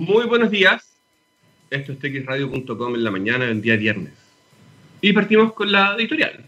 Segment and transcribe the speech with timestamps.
[0.00, 0.96] Muy buenos días.
[1.68, 4.14] Esto es texradio.com en la mañana del día viernes.
[5.02, 6.42] Y partimos con la editorial.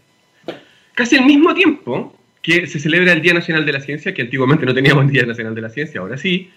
[0.95, 4.65] Casi al mismo tiempo que se celebra el Día Nacional de la Ciencia, que antiguamente
[4.65, 6.49] no teníamos Día Nacional de la Ciencia, ahora sí,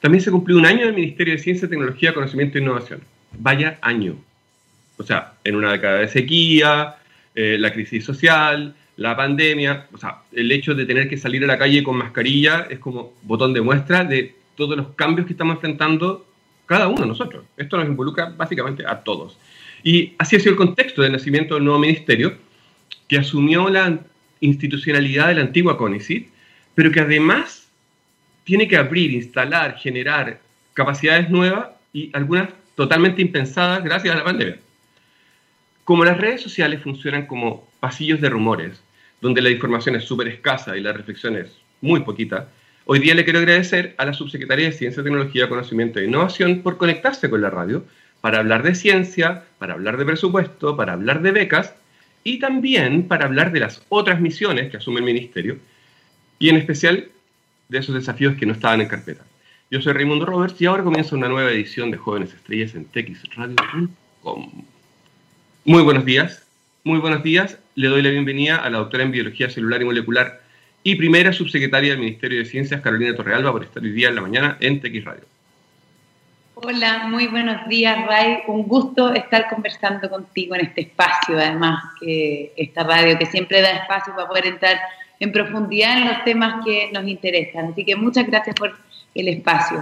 [0.00, 3.02] también se cumplió un año del Ministerio de Ciencia, Tecnología, Conocimiento e Innovación.
[3.38, 4.16] Vaya año.
[4.96, 6.96] O sea, en una década de sequía,
[7.36, 11.46] eh, la crisis social, la pandemia, o sea, el hecho de tener que salir a
[11.46, 15.54] la calle con mascarilla es como botón de muestra de todos los cambios que estamos
[15.54, 16.26] enfrentando
[16.72, 17.44] cada uno de nosotros.
[17.56, 19.38] Esto nos involucra básicamente a todos.
[19.82, 22.38] Y así ha sido el contexto del nacimiento del nuevo ministerio,
[23.08, 24.00] que asumió la
[24.40, 26.28] institucionalidad de la antigua CONICIT,
[26.74, 27.68] pero que además
[28.44, 30.40] tiene que abrir, instalar, generar
[30.72, 34.58] capacidades nuevas y algunas totalmente impensadas gracias a la pandemia.
[35.84, 38.82] Como las redes sociales funcionan como pasillos de rumores,
[39.20, 42.48] donde la información es súper escasa y la reflexión es muy poquita,
[42.84, 46.78] Hoy día le quiero agradecer a la Subsecretaría de Ciencia, Tecnología, Conocimiento e Innovación por
[46.78, 47.84] conectarse con la radio
[48.20, 51.74] para hablar de ciencia, para hablar de presupuesto, para hablar de becas
[52.24, 55.58] y también para hablar de las otras misiones que asume el Ministerio
[56.40, 57.08] y en especial
[57.68, 59.24] de esos desafíos que no estaban en carpeta.
[59.70, 64.64] Yo soy Raimundo Roberts y ahora comienza una nueva edición de Jóvenes Estrellas en texradio.com.
[65.64, 66.44] Muy buenos días,
[66.82, 67.58] muy buenos días.
[67.76, 70.41] Le doy la bienvenida a la doctora en Biología Celular y Molecular
[70.82, 74.20] y primera subsecretaria del Ministerio de Ciencias, Carolina Torrealba, por estar hoy día en la
[74.20, 75.24] mañana en TX Radio.
[76.54, 78.38] Hola, muy buenos días, Ray.
[78.46, 83.70] Un gusto estar conversando contigo en este espacio, además, que esta radio que siempre da
[83.70, 84.76] espacio para poder entrar
[85.18, 87.72] en profundidad en los temas que nos interesan.
[87.72, 88.76] Así que muchas gracias por
[89.14, 89.80] el espacio.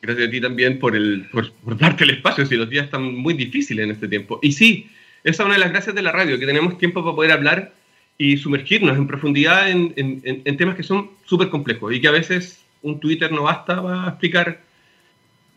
[0.00, 3.14] Gracias a ti también por, el, por, por darte el espacio, si los días están
[3.14, 4.38] muy difíciles en este tiempo.
[4.42, 4.90] Y sí,
[5.24, 7.72] esa es una de las gracias de la radio, que tenemos tiempo para poder hablar
[8.16, 12.64] y sumergirnos en profundidad en, en, temas que son súper complejos y que a veces
[12.82, 14.60] un Twitter no basta para explicar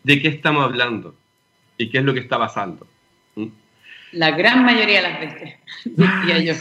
[0.02, 1.14] de qué estamos hablando
[1.76, 2.86] y qué es lo que está pasando.
[3.36, 3.46] ¿Mm?
[4.12, 6.54] La gran mayoría de las veces, decía yo.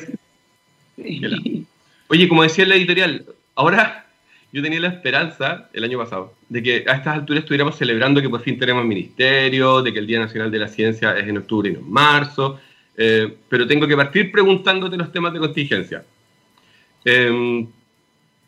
[2.10, 3.26] Oye, como decía en la editorial,
[3.56, 4.06] ahora
[4.52, 8.30] yo tenía la esperanza el año pasado de que a estas alturas estuviéramos celebrando que
[8.30, 11.70] por fin tenemos ministerio, de que el Día Nacional de la Ciencia es en octubre
[11.70, 12.60] y no en marzo,
[12.98, 16.04] eh, pero tengo que partir preguntándote los temas de contingencia.
[17.06, 17.68] Em,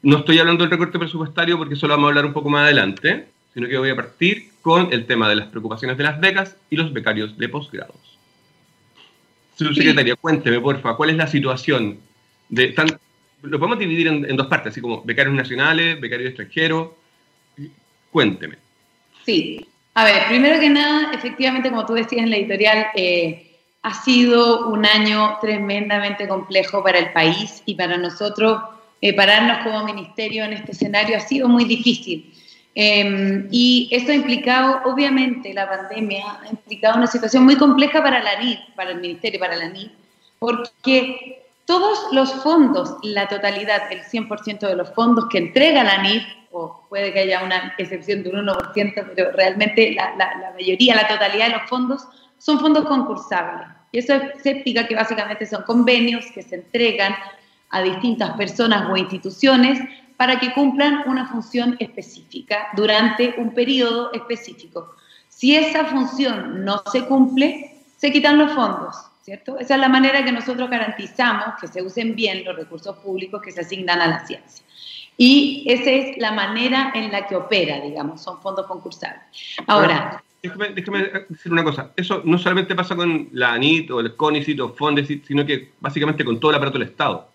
[0.01, 3.27] no estoy hablando del recorte presupuestario porque solo vamos a hablar un poco más adelante,
[3.53, 6.75] sino que voy a partir con el tema de las preocupaciones de las becas y
[6.75, 8.17] los becarios de posgrados.
[9.55, 11.99] Subsecretaria, cuénteme, porfa, ¿cuál es la situación
[12.49, 12.87] de tan,
[13.41, 16.89] lo podemos dividir en, dos partes, así como becarios nacionales, becarios extranjeros.
[18.11, 18.57] Cuénteme.
[19.25, 19.65] Sí.
[19.93, 23.48] A ver, primero que nada, efectivamente, como tú decías en la editorial, eh,
[23.81, 28.61] ha sido un año tremendamente complejo para el país y para nosotros
[29.01, 32.33] eh, pararnos como ministerio en este escenario ha sido muy difícil.
[32.75, 38.21] Em, y esto ha implicado, obviamente, la pandemia ha implicado una situación muy compleja para
[38.21, 39.89] la NID, para el ministerio, para la NID,
[40.37, 46.21] porque todos los fondos, la totalidad, el 100% de los fondos que entrega la NID,
[46.51, 51.07] o puede que haya una excepción de un 1%, pero realmente la, la mayoría, la
[51.07, 52.07] totalidad de los fondos
[52.39, 53.67] son fondos concursables.
[53.91, 57.13] Y eso significa que básicamente son convenios que se entregan
[57.69, 59.79] a distintas personas o instituciones
[60.17, 64.95] para que cumplan una función específica durante un periodo específico.
[65.29, 69.57] Si esa función no se cumple, se quitan los fondos, ¿cierto?
[69.57, 73.51] Esa es la manera que nosotros garantizamos que se usen bien los recursos públicos que
[73.51, 74.65] se asignan a la ciencia.
[75.15, 79.21] Y esa es la manera en la que opera, digamos, son fondos concursables.
[79.67, 80.69] Ahora, Déjame,
[81.27, 81.91] decir una cosa.
[81.95, 86.23] Eso no solamente pasa con la ANIT o el CONICIT o FONDESIT, sino que básicamente
[86.23, 87.27] con todo el aparato del Estado.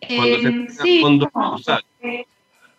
[0.00, 2.26] Eh, sí, fondos no, porque,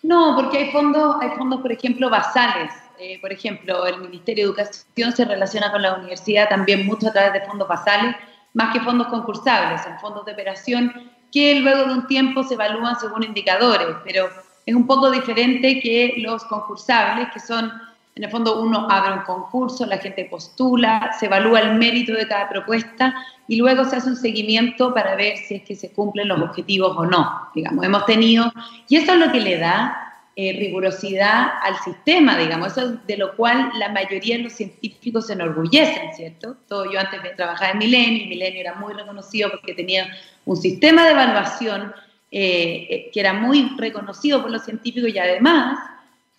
[0.04, 2.72] no, porque hay fondos, hay fondos, por ejemplo, basales.
[2.98, 7.12] Eh, por ejemplo, el Ministerio de Educación se relaciona con la universidad también mucho a
[7.12, 8.16] través de fondos basales,
[8.54, 12.98] más que fondos concursables, son fondos de operación que luego de un tiempo se evalúan
[13.00, 14.30] según indicadores, pero
[14.66, 17.72] es un poco diferente que los concursables, que son
[18.16, 22.28] en el fondo uno abre un concurso, la gente postula, se evalúa el mérito de
[22.28, 23.14] cada propuesta
[23.48, 26.96] y luego se hace un seguimiento para ver si es que se cumplen los objetivos
[26.96, 27.50] o no.
[27.56, 28.52] Digamos, hemos tenido,
[28.88, 30.04] y eso es lo que le da
[30.36, 35.34] eh, rigurosidad al sistema, digamos, eso de lo cual la mayoría de los científicos se
[35.34, 36.58] enorgullecen, ¿cierto?
[36.68, 40.08] Todo, yo antes trabajaba en Milenio, y Milenio era muy reconocido porque tenía
[40.46, 41.94] un sistema de evaluación
[42.32, 45.78] eh, eh, que era muy reconocido por los científicos y además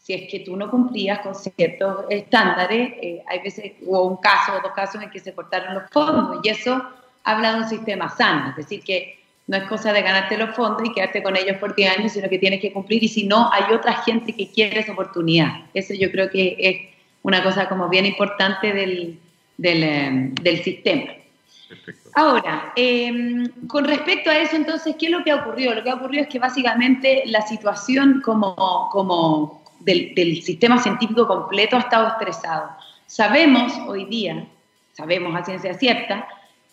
[0.05, 4.53] si es que tú no cumplías con ciertos estándares, eh, hay veces hubo un caso
[4.53, 6.83] o dos casos en que se cortaron los fondos y eso
[7.25, 10.87] habla de un sistema sano, es decir, que no es cosa de ganarte los fondos
[10.87, 13.51] y quedarte con ellos por 10 años, sino que tienes que cumplir y si no,
[13.51, 15.65] hay otra gente que quiere esa oportunidad.
[15.73, 19.19] Eso yo creo que es una cosa como bien importante del,
[19.57, 19.83] del,
[20.45, 21.13] eh, sistema.
[22.15, 25.75] Ahora, em, con respecto a eso, entonces, ¿qué es lo que ha ocurrido?
[25.75, 28.55] Lo que ha ocurrido es que básicamente la situación como,
[28.93, 32.71] como del, sistema científico completo ha estado estresado.
[33.07, 34.47] Sabemos hoy día,
[34.93, 36.27] sabemos a ciencia cierta,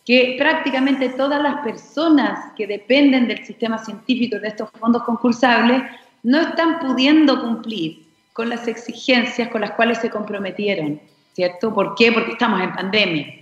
[0.06, 5.84] que prácticamente todas las personas que dependen del sistema científico de estos fondos concursables
[6.24, 11.02] no están pudiendo cumplir con las exigencias con las cuales se comprometieron,
[11.34, 11.74] ¿cierto?
[11.74, 12.12] ¿Por qué?
[12.12, 13.42] Porque estamos en pandemia.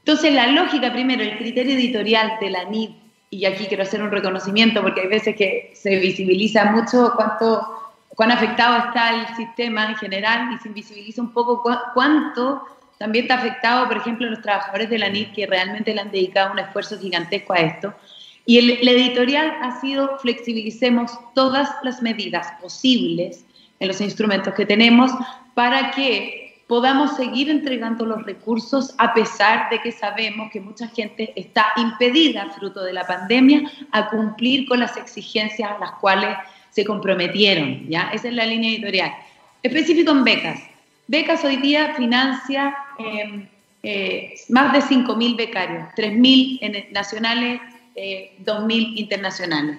[0.00, 2.90] Entonces, la lógica, primero, el criterio editorial de la NID,
[3.30, 7.87] y aquí quiero hacer un reconocimiento porque hay veces que se visibiliza mucho cuánto,
[8.18, 11.62] cuán afectado está el sistema en general y se invisibiliza un poco
[11.94, 12.64] cuánto
[12.98, 16.50] también está afectado, por ejemplo, los trabajadores de la NIT que realmente le han dedicado
[16.50, 17.94] un esfuerzo gigantesco a esto.
[18.44, 23.44] Y el, editorial ha sido flexibilicemos todas las medidas posibles
[23.78, 25.12] en los instrumentos que tenemos
[25.54, 31.32] para que podamos seguir entregando los recursos a pesar de que sabemos que mucha gente
[31.36, 36.36] está impedida, fruto de la pandemia, a cumplir con las exigencias a las cuales
[36.70, 37.88] se comprometieron.
[37.88, 38.10] ¿ya?
[38.12, 39.12] Esa es la línea editorial.
[39.62, 40.60] Específico en becas.
[41.06, 43.48] Becas hoy día financia em,
[43.82, 47.60] eh, más de 5.000 becarios, 3.000 nacionales,
[47.94, 49.78] eh, 2.000 internacionales.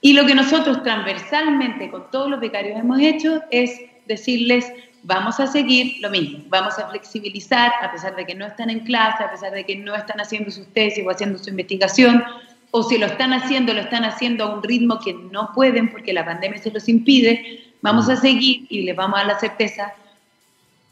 [0.00, 4.72] Y lo que nosotros transversalmente con todos los becarios hemos hecho es decirles,
[5.02, 8.80] vamos a seguir lo mismo, vamos a flexibilizar a pesar de que no están en
[8.80, 12.22] clase, a pesar de que no están haciendo sus tesis o haciendo su investigación,
[12.78, 16.12] o si lo están haciendo, lo están haciendo a un ritmo que no pueden porque
[16.12, 19.94] la pandemia se los impide, vamos a seguir y les vamos a dar la certeza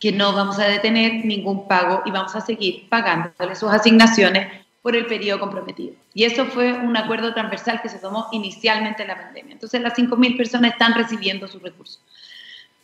[0.01, 4.97] que no vamos a detener ningún pago y vamos a seguir pagándole sus asignaciones por
[4.97, 5.93] el periodo comprometido.
[6.15, 9.53] Y eso fue un acuerdo transversal que se tomó inicialmente en la pandemia.
[9.53, 12.01] Entonces las 5.000 personas están recibiendo sus recursos.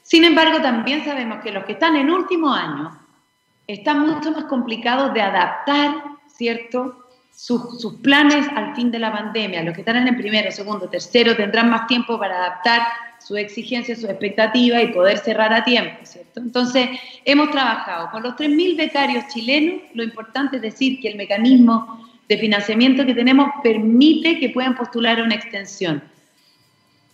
[0.03, 3.01] Sin embargo, también sabemos que los que están en último año
[3.67, 5.95] están mucho más complicados de adaptar,
[6.27, 7.07] ¿cierto?
[7.41, 9.63] Sus, sus, planes al fin de la pandemia.
[9.63, 12.83] Los que están en primero, segundo, tercero tendrán más tiempo para adaptar
[13.19, 16.39] su exigencia, su expectativa y poder cerrar a tiempo, ¿cierto?
[16.39, 16.91] Entonces,
[17.25, 22.37] hemos trabajado con los 3.000 becarios chilenos, lo importante es decir que el mecanismo de
[22.37, 26.03] financiamiento que tenemos permite que puedan postular una extensión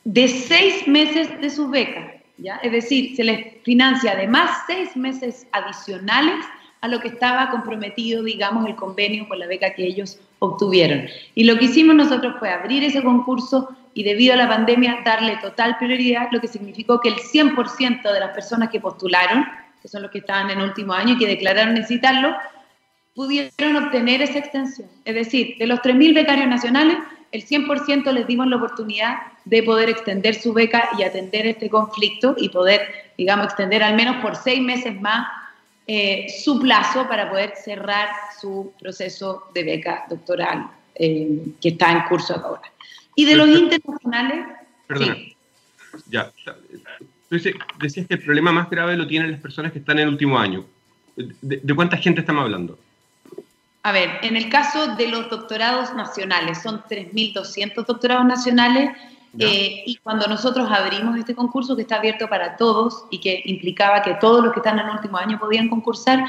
[0.03, 2.57] de seis meses de sus becas, ¿ya?
[2.65, 6.45] Es decir, se les financia además seis meses adicionales
[6.81, 11.07] a lo que estaba comprometido, digamos, el convenio con la beca que ellos obtuvieron.
[11.35, 15.39] Y lo que hicimos nosotros fue abrir ese concurso y debido a la pandemia darle
[15.39, 19.47] total prioridad, lo que significó que el 100% de las personas que postularon,
[19.81, 22.37] que son los que estaban en último año y que declararon necesitarlo,
[23.15, 24.89] pudieron obtener esa extensión.
[25.07, 26.99] Es decir, de los 3.000 becarios nacionales,
[27.33, 32.35] el 100% les dimos la oportunidad de poder extender su beca y atender este conflicto
[32.39, 32.83] y poder,
[33.17, 35.27] digamos, extender al menos por seis meses más
[35.87, 38.09] eh, su plazo para poder cerrar
[38.41, 42.73] su proceso de beca doctoral eh, que está en curso ahora.
[43.15, 44.47] Y de los internacionales...
[44.87, 45.17] Perdona,
[46.11, 46.33] ya.
[47.79, 50.39] decías que el problema más grave lo tienen las personas que están en el último
[50.39, 50.65] año.
[51.17, 52.79] ¿De, cuánta gente estamos hablando?
[53.83, 58.91] A ver, en el caso de los doctorados nacionales, son 3.200 doctorados nacionales
[59.39, 64.03] eh, y cuando nosotros abrimos este concurso que está abierto para todos y que implicaba
[64.03, 66.25] que todos los que están en el último año podían concursar,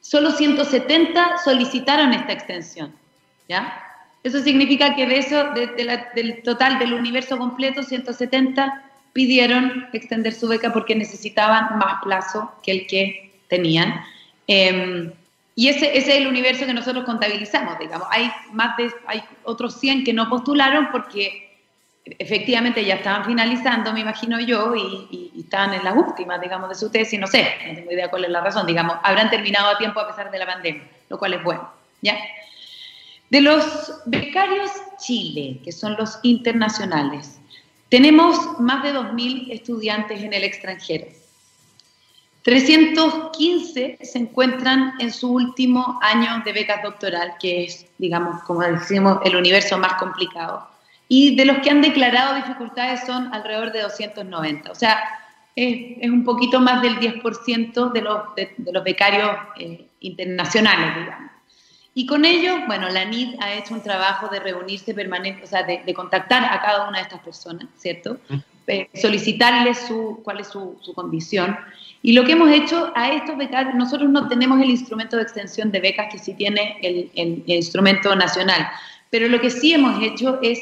[0.00, 2.94] solo 170 solicitaron esta extensión,
[3.48, 3.82] ¿ya?
[4.22, 10.72] Eso significa que de eso, del total del universo completo, 170 pidieron extender su beca
[10.72, 14.00] porque necesitaban más plazo que el que tenían.
[14.46, 15.12] Em,
[15.54, 18.06] y ese, ese, es el universo que nosotros contabilizamos, digamos.
[18.10, 21.51] Hay, más de, hay otros 100 que no postularon porque
[22.04, 26.74] efectivamente ya estaban finalizando, me imagino yo, y, y, estaban en las últimas, digamos, de
[26.74, 29.78] su tesis, no sé, no tengo idea cuál es la razón, digamos, habrán terminado a
[29.78, 32.16] tiempo a pesar de la pandemia, lo cual es bueno, ¿ya?
[33.30, 37.38] De los becarios Chile, que son los internacionales,
[37.88, 41.06] tenemos más de 2.000 estudiantes en el extranjero.
[42.42, 49.18] 315 se encuentran en su último año de becas doctoral, que es, digamos, como decimos,
[49.24, 50.71] el universo más complicado.
[51.14, 54.72] Y de los que han declarado dificultades son alrededor de 290.
[54.72, 54.98] O sea,
[55.54, 61.30] es, un poquito más del 10% de los, de, los becarios eh, internacionales, digamos.
[61.92, 65.64] Y con ello, bueno, la NID ha hecho un trabajo de reunirse permanente, o sea,
[65.64, 68.16] de, contactar a cada una de estas personas, ¿cierto?
[68.66, 71.58] Eh, solicitarles su, cuál es su, condición.
[72.00, 75.70] Y lo que hemos hecho a estos becarios, nosotros no tenemos el instrumento de extensión
[75.72, 78.66] de becas que sí tiene el, el, instrumento nacional,
[79.10, 80.58] Pero lo que sí hemos hecho es,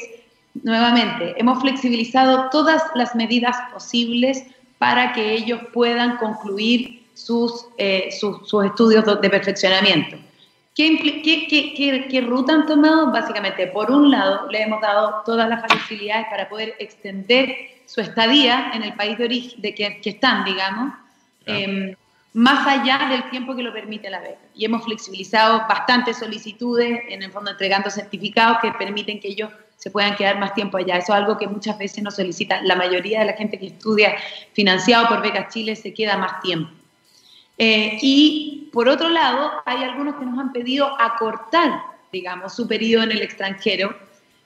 [0.63, 4.45] nuevamente, hemos flexibilizado todas las medidas posibles
[4.77, 10.17] para que ellos puedan concluir sus, eh, sus, sus estudios de perfeccionamiento.
[10.75, 13.11] ¿Qué, qué, qué, ruta han tomado?
[13.11, 17.55] Básicamente, por un lado, le hemos dado todas las facilidades para poder extender
[17.85, 20.93] su estadía en el país de origen de que, están, digamos,
[21.45, 21.93] em,
[22.33, 24.39] más allá del tiempo que lo permite la beca.
[24.55, 29.89] Y hemos flexibilizado bastantes solicitudes, en el fondo entregando certificados que permiten que ellos se
[29.89, 30.97] puedan quedar más tiempo allá.
[30.97, 32.61] Eso es algo que muchas veces nos solicita.
[32.61, 34.13] La mayoría de la gente que estudia
[34.53, 36.69] financiado por Becas Chile se queda más tiempo.
[37.57, 43.05] Eh, y por otro lado, hay algunos que nos han pedido acortar, digamos, su periodo
[43.05, 43.95] en el extranjero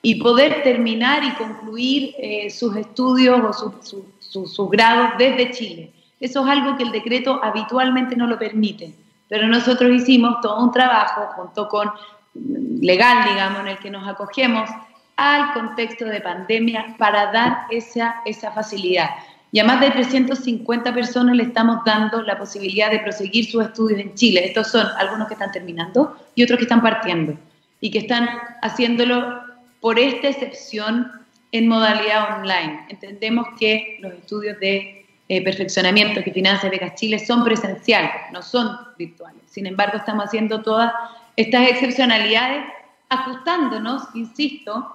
[0.02, 5.92] y poder terminar y concluir eh, sus estudios o sus grados desde Chile.
[6.22, 8.94] Eso es algo que el decreto habitualmente no lo permite,
[9.28, 14.08] pero nosotros hicimos todo un trabajo junto con mm, legal, digamos, en el que nos
[14.08, 14.70] acogemos
[15.18, 19.10] al contexto de pandemia para dar esa, esa facilidad
[19.56, 24.02] y a más de 350 personas le estamos dando la posibilidad de proseguir sus estudios
[24.02, 24.44] en Chile.
[24.44, 27.38] Estos son algunos que están terminando y otros que están partiendo
[27.80, 28.28] y que están
[28.62, 29.42] haciéndolo
[29.80, 31.10] por esta excepción
[31.54, 32.86] en modalidad online.
[32.90, 38.78] Entendemos que los estudios de eh, perfeccionamiento que financia Becas Chile son presenciales, no son
[38.98, 39.42] virtuales.
[39.46, 40.92] Sin embargo, estamos haciendo todas
[41.38, 42.66] estas excepcionalidades
[43.08, 44.95] ajustándonos, insisto,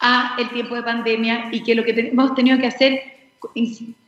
[0.00, 3.18] a el tiempo de pandemia y que lo que hemos tenido que hacer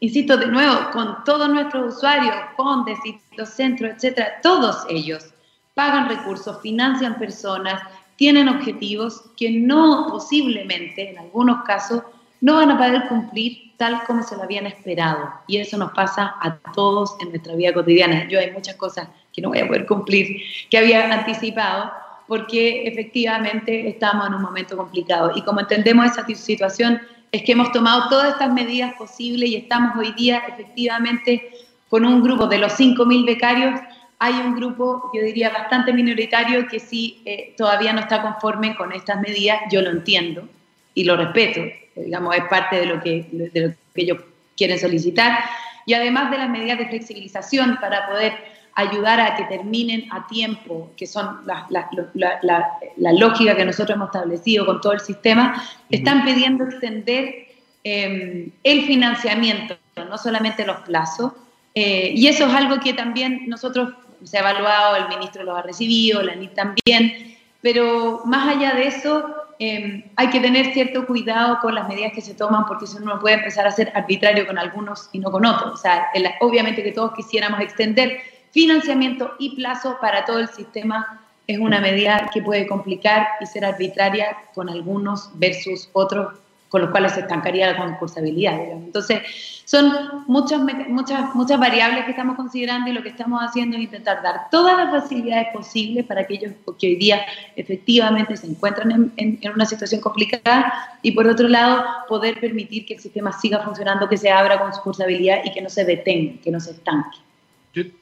[0.00, 2.98] insisto de nuevo, con todos nuestros usuarios, fondes
[3.36, 5.32] los centros, etcétera, todos ellos
[5.74, 7.80] pagan recursos, financian personas,
[8.16, 12.02] tienen objetivos que no posiblemente, en algunos casos,
[12.40, 15.30] no van a poder cumplir tal como se lo habían esperado.
[15.46, 18.28] Y eso nos pasa a todos en nuestra vida cotidiana.
[18.28, 21.90] Yo hay muchas cosas que no voy a poder cumplir, que había anticipado,
[22.30, 25.32] porque efectivamente estamos en un momento complicado.
[25.34, 27.00] Y como entendemos esa situación,
[27.32, 31.50] es que hemos tomado todas estas medidas posibles y estamos hoy día efectivamente
[31.88, 33.80] con un grupo de los 5.000 becarios.
[34.20, 38.92] Hay un grupo, yo diría, bastante minoritario que sí eh, todavía no está conforme con
[38.92, 39.62] estas medidas.
[39.72, 40.48] Yo lo entiendo
[40.94, 41.62] y lo respeto.
[41.96, 44.18] Digamos, es parte de lo que, de lo que ellos
[44.56, 45.36] quieren solicitar.
[45.84, 48.34] Y además de las medidas de flexibilización para poder
[48.74, 54.66] ayudar a que terminen a tiempo, que son la, la, lógica que nosotros hemos establecido
[54.66, 57.48] con todo el sistema, están pidiendo extender
[57.84, 59.76] em, el financiamiento,
[60.08, 61.32] no solamente los plazos.
[61.74, 65.62] Eh, y eso es algo que también nosotros se ha evaluado, el ministro lo ha
[65.62, 71.58] recibido, la NIT también, pero más allá de eso, em, hay que tener cierto cuidado
[71.60, 74.58] con las medidas que se toman porque si uno puede empezar a ser arbitrario con
[74.58, 75.74] algunos y no con otros.
[75.74, 76.08] O sea,
[76.40, 78.20] obviamente que todos quisiéramos extender
[78.50, 83.64] financiamiento y plazo para todo el sistema es una medida que puede complicar y ser
[83.64, 86.34] arbitraria con algunos versus otros
[86.70, 88.54] con los cuales se estancaría la concursabilidad.
[88.70, 89.22] Entonces,
[89.64, 89.92] son
[90.28, 94.48] muchas, muchas, muchas variables que estamos considerando y lo que estamos haciendo es intentar dar
[94.50, 97.22] todas las facilidades posibles para aquellos que hoy día
[97.56, 102.94] efectivamente se encuentran en, en una situación complicada y por otro lado, poder permitir que
[102.94, 106.52] el sistema siga funcionando, que se abra con concursabilidad y que no se detenga, que
[106.52, 107.18] no se estanque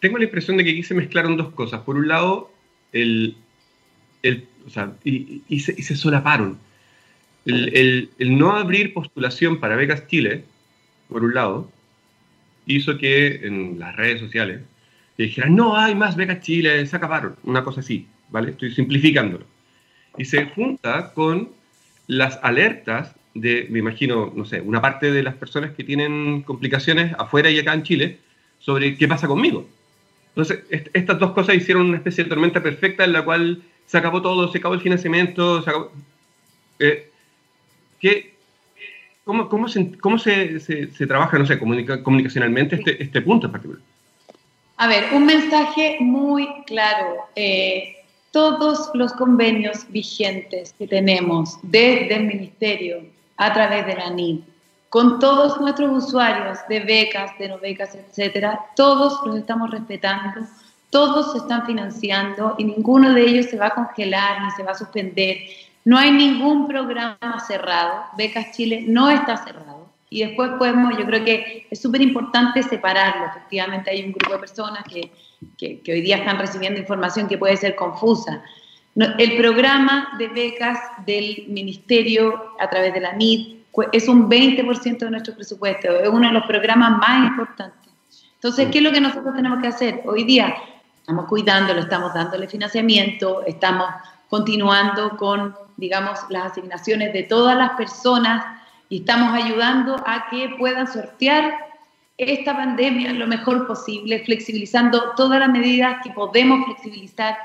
[0.00, 1.82] tengo la impresión de que aquí se mezclaron dos cosas.
[1.82, 2.50] Por un lado,
[2.92, 3.36] el,
[4.22, 6.58] el o sea, y, se, solaparon.
[7.46, 10.44] El, no abrir postulación para becas Chile,
[11.08, 11.70] por un lado,
[12.66, 14.60] hizo que en las redes sociales
[15.16, 18.50] dijeran, no hay más becas Chile, se acabaron, una cosa así, ¿vale?
[18.50, 19.46] Estoy simplificándolo.
[20.18, 21.50] Y se junta con
[22.06, 27.14] las alertas de, me imagino, no sé, una parte de las personas que tienen complicaciones
[27.18, 28.18] afuera y acá en Chile,
[28.68, 29.64] sobre qué pasa conmigo.
[30.28, 30.60] Entonces,
[30.92, 34.52] estas dos cosas hicieron una especie de tormenta perfecta en la cual se acabó todo,
[34.52, 35.90] se acabó el financiamiento, se acabó...
[36.78, 37.10] Eh,
[37.98, 38.34] ¿qué,
[39.24, 43.82] ¿Cómo, cómo, se, cómo se, se, trabaja, no sé, comunicacionalmente este, este punto en particular?
[44.76, 47.24] A ver, un mensaje muy claro.
[47.36, 47.96] Eh,
[48.32, 52.98] todos los convenios vigentes que tenemos desde el Ministerio
[53.38, 54.40] a través de la NID
[54.88, 60.46] con todos nuestros usuarios de becas, de no becas, etcétera, todos los estamos respetando,
[60.90, 64.72] todos se están financiando y ninguno de ellos se va a congelar ni se va
[64.72, 65.38] a suspender.
[65.84, 68.04] No hay ningún programa cerrado.
[68.16, 69.88] Becas Chile no está cerrado.
[70.10, 73.26] Y después podemos, yo creo que es súper importante separarlo.
[73.26, 75.12] Efectivamente hay un grupo de personas que,
[75.58, 78.42] que, que hoy día están recibiendo información que puede ser confusa.
[78.96, 83.57] El programa de becas del Ministerio a través de la NID
[83.92, 87.92] es un 20% de nuestro presupuesto, es uno de los programas más importantes.
[88.34, 90.02] Entonces, ¿qué es lo que nosotros tenemos que hacer?
[90.04, 90.54] Hoy día
[91.00, 93.88] estamos cuidándolo, estamos dándole financiamiento, estamos
[94.28, 98.44] continuando con digamos, las asignaciones de todas las personas
[98.90, 101.54] y estamos ayudando a que puedan sortear
[102.18, 107.38] esta pandemia lo mejor posible, flexibilizando todas las medidas que podemos flexibilizar,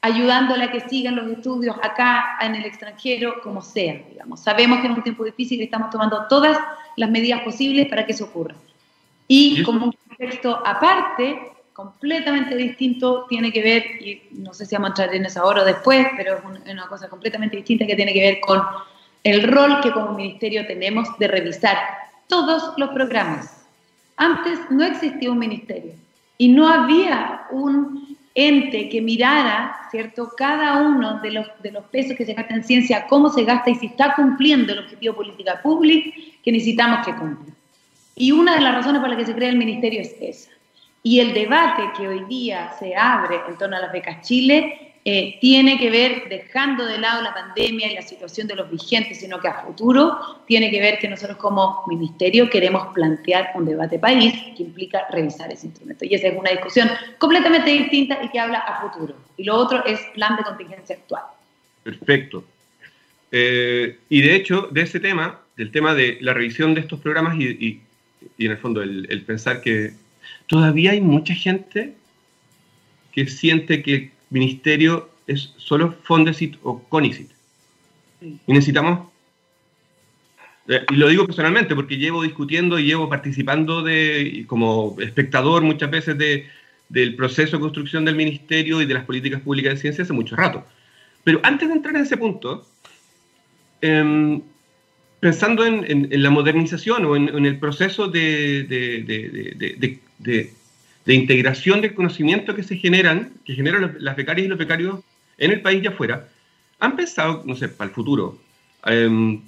[0.00, 4.40] ayudándola a que sigan los estudios acá, en el extranjero, como sea, digamos.
[4.40, 6.58] Sabemos que es un tiempo difícil y estamos tomando todas
[6.96, 8.54] las medidas posibles para que eso ocurra.
[9.26, 14.88] Y como un contexto aparte, completamente distinto, tiene que ver, y no sé si vamos
[14.88, 18.12] a entrar en eso ahora o después, pero es una cosa completamente distinta que tiene
[18.12, 18.62] que ver con
[19.24, 21.76] el rol que como ministerio tenemos de revisar
[22.28, 23.58] todos los programas
[24.18, 25.92] antes no existía un ministerio
[26.36, 32.16] y no había un ente que mirara, ¿cierto?, cada uno de los, de los pesos
[32.16, 35.16] que se gastan en ciencia, cómo se gasta y si está cumpliendo el objetivo de
[35.16, 36.10] política pública
[36.44, 37.52] que necesitamos que cumpla.
[38.14, 40.50] Y una de las razones por las que se crea el ministerio es esa.
[41.02, 45.38] Y el debate que hoy día se abre en torno a las becas Chile eh,
[45.40, 49.40] tiene que ver, dejando de lado la pandemia y la situación de los vigentes, sino
[49.40, 54.34] que a futuro tiene que ver que nosotros como ministerio queremos plantear un debate país
[54.54, 56.04] que implica revisar ese instrumento.
[56.04, 59.14] Y esa es una discusión completamente distinta y que habla a futuro.
[59.38, 61.22] Y lo otro es plan de contingencia actual.
[61.84, 62.44] Perfecto.
[63.32, 67.34] Eh, y de hecho, de ese tema, del tema de la revisión de estos programas
[67.40, 67.80] y,
[68.38, 69.94] en el fondo el pensar que
[70.46, 71.94] todavía hay mucha gente
[73.10, 77.30] que siente que ministerio es solo Fondesit o Conicit.
[78.20, 79.08] Y necesitamos,
[80.66, 85.90] eh, y lo digo personalmente porque llevo discutiendo y llevo participando de, como espectador muchas
[85.90, 86.46] veces de,
[86.88, 90.34] del proceso de construcción del ministerio y de las políticas públicas de ciencia hace mucho
[90.34, 90.64] rato.
[91.24, 92.66] Pero antes de entrar en ese punto,
[93.80, 94.42] em,
[95.20, 100.52] pensando en, la modernización o en, el proceso de, de
[101.14, 105.00] integración del conocimiento que se generan, que generan las becarias y los becarios
[105.38, 106.28] en el país y afuera,
[106.80, 108.38] han pensado, no sé, para el futuro,
[108.84, 109.40] em,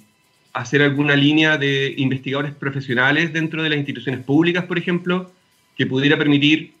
[0.53, 5.31] hacer alguna línea de investigadores profesionales dentro de las instituciones públicas, por ejemplo,
[5.77, 6.73] que pudiera permitir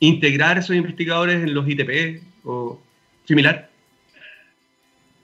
[0.00, 2.80] integrar esos investigadores en los ITP o
[3.24, 3.68] similar?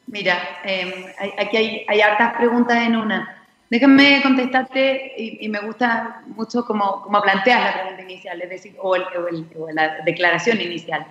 [0.06, 0.92] Mira, em,
[1.38, 3.43] aquí hay, hay hartas preguntas en una.
[3.74, 8.96] Déjame contestarte, y, me gusta mucho como, como planteas la pregunta inicial, es decir, o,
[8.96, 11.04] la declaración inicial.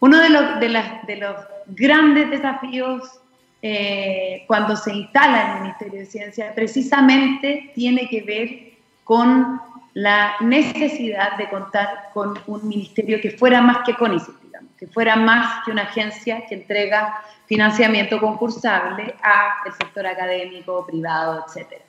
[0.00, 3.20] Uno de los, de los grandes desafíos
[3.60, 9.60] eh, cuando se instala el Ministerio de Ciencia precisamente tiene que ver con
[9.92, 15.14] la necesidad de contar con un ministerio que fuera más que CONICET, digamos, que fuera
[15.14, 21.87] más que una agencia que entrega financiamiento concursable al sector académico, privado, etcétera.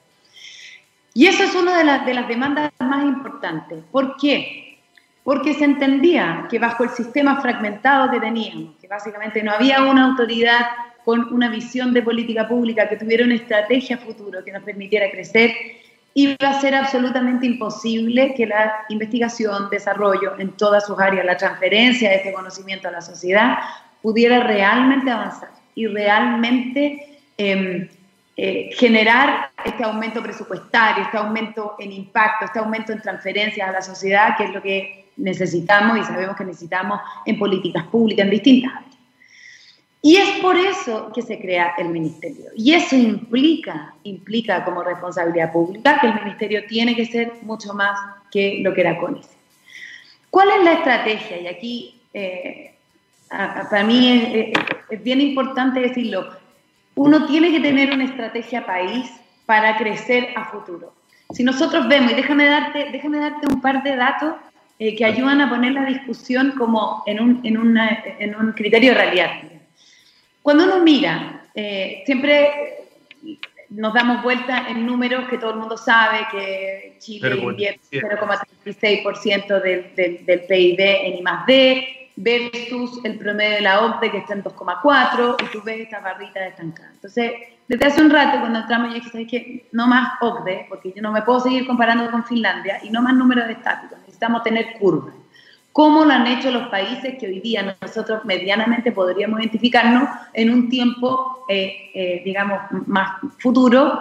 [1.13, 3.83] Y esa es una de, de las demandas más importantes.
[3.91, 4.79] ¿Por qué?
[5.23, 10.05] Porque se entendía que bajo el sistema fragmentado que teníamos, que básicamente no había una
[10.05, 10.67] autoridad
[11.05, 15.51] con una visión de política pública que tuviera una estrategia futuro que nos permitiera crecer,
[16.13, 22.09] iba a ser absolutamente imposible que la investigación, desarrollo en todas sus áreas, la transferencia
[22.09, 23.57] de este conocimiento a la sociedad,
[24.01, 27.89] pudiera realmente avanzar y realmente eh,
[28.41, 33.81] eh, generar este aumento presupuestario, este aumento en impacto, este aumento en transferencias a la
[33.81, 38.75] sociedad, que es lo que necesitamos y sabemos que necesitamos en políticas públicas en distintas
[38.75, 38.95] áreas.
[40.01, 42.45] Y es por eso que se crea el ministerio.
[42.55, 47.99] Y eso implica, implica como responsabilidad pública que el ministerio tiene que ser mucho más
[48.31, 49.31] que lo que era CONICE.
[50.29, 51.41] ¿Cuál es la estrategia?
[51.41, 52.73] Y aquí, eh,
[53.27, 54.53] para mí
[54.89, 56.38] es bien importante decirlo
[56.99, 59.09] uno tiene que tener una estrategia país
[59.45, 60.93] para crecer a futuro.
[61.33, 64.33] Si nosotros vemos, y déjame darte, déjame darte un par de datos
[64.79, 67.55] eh, que ayudan a poner la discusión como en un, en
[68.19, 69.31] en un criterio de realidad.
[70.41, 72.79] Cuando uno mira, eh, siempre
[73.69, 79.95] nos damos vuelta en números que todo el mundo sabe, que Chile invierte 0,36% del,
[79.95, 85.37] del, del PIB en I+.D., versus el promedio de la OCDE que está en 2,4
[85.41, 86.91] y tú ves estas barritas estancadas.
[86.95, 87.31] Entonces,
[87.69, 91.13] desde hace un rato cuando entramos ya sabes que no más OCDE, porque yo no
[91.13, 95.15] me puedo seguir comparando con Finlandia y no más números estáticos, necesitamos tener curvas.
[95.71, 100.67] ¿Cómo lo han hecho los países que hoy día nosotros medianamente podríamos identificarnos en un
[100.67, 103.97] tiempo, eh, eh, digamos, más futuro?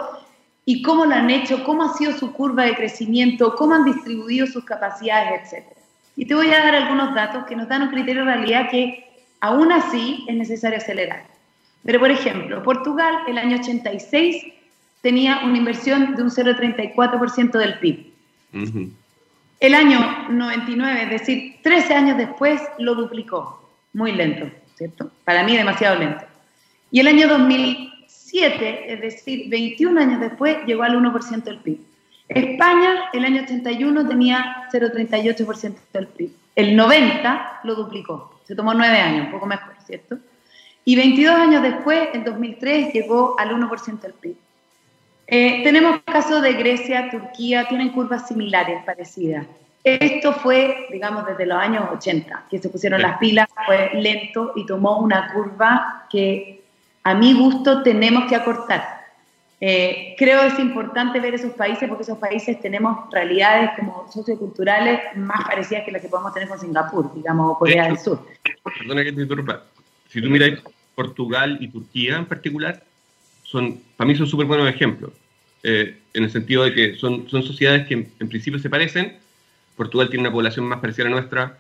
[0.64, 1.62] ¿Y cómo lo han hecho?
[1.62, 3.54] ¿Cómo ha sido su curva de crecimiento?
[3.54, 5.77] ¿Cómo han distribuido sus capacidades, etcétera?
[6.18, 9.06] Y te voy a dar algunos datos que nos dan un criterio de realidad que
[9.40, 11.24] aún así es necesario acelerar.
[11.84, 14.44] Pero, por ejemplo, Portugal el año 86
[15.00, 18.12] tenía una inversión de un 0,34% del PIB.
[19.60, 23.70] El año 99, es decir, 13 años después, lo duplicó.
[23.92, 25.10] Muy lento, ¿cierto?
[25.24, 26.24] Para mí demasiado lento.
[26.90, 27.88] Y el año 2000
[28.32, 31.78] 2007, es decir, 21 años después, llegó al 1% del PIB.
[32.28, 36.30] España, el año 81, tenía 0,38% del PIB.
[36.54, 38.40] El 90 lo duplicó.
[38.44, 40.18] Se tomó nueve años, un poco mejor, ¿cierto?
[40.84, 44.36] Y 22 años después, en 2003, llegó al 1% del PIB.
[45.26, 49.46] Eh, tenemos casos de Grecia, Turquía, tienen curvas similares, parecidas.
[49.84, 54.66] Esto fue, digamos, desde los años 80, que se pusieron las pilas, fue lento y
[54.66, 56.62] tomó una curva que
[57.04, 58.97] a mi gusto tenemos que acortar.
[59.60, 65.44] Eh, creo es importante ver esos países porque esos países tenemos realidades como socioculturales más
[65.46, 68.24] parecidas que las que podemos tener con Singapur, digamos, o Corea del Sur.
[68.78, 69.64] Perdona que te interrumpa.
[70.08, 70.60] Si tú miras
[70.94, 72.82] Portugal y Turquía en particular,
[73.42, 75.12] son, para mí son súper buenos ejemplos,
[75.64, 79.16] eh, en el sentido de que son, son sociedades que en, principio se parecen,
[79.76, 81.58] Portugal tiene una población más parecida a la nuestra,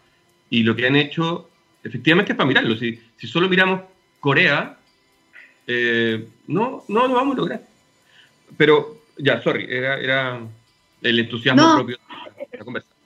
[0.50, 1.50] y lo que han hecho,
[1.82, 2.76] efectivamente, es para mirarlo.
[2.76, 3.82] Si, si solo miramos
[4.20, 4.78] Corea,
[5.66, 7.62] eh, no, no lo vamos a lograr.
[8.56, 10.40] Pero, ya, sorry, era, era
[11.02, 11.98] el entusiasmo propio
[12.50, 12.98] de la conversación.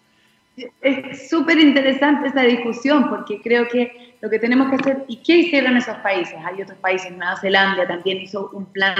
[0.82, 5.38] Es súper interesante esa discusión porque creo que lo que tenemos que hacer, ¿y qué
[5.38, 6.36] hicieron esos países?
[6.44, 8.94] Hay otros países, Nueva Zelanda también hizo un plan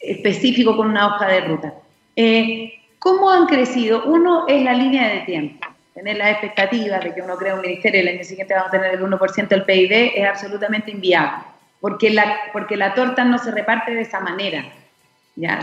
[0.00, 1.74] específico con una hoja de ruta.
[2.16, 4.04] Eh, ¿Cómo han crecido?
[4.04, 5.66] Uno es la línea de tiempo.
[5.94, 8.72] Tener las expectativas de que uno crea un ministerio y el año siguiente vamos a
[8.72, 11.44] tener el 1% del PIB es absolutamente inviable,
[11.80, 14.64] porque la, porque la torta no se reparte de esa manera.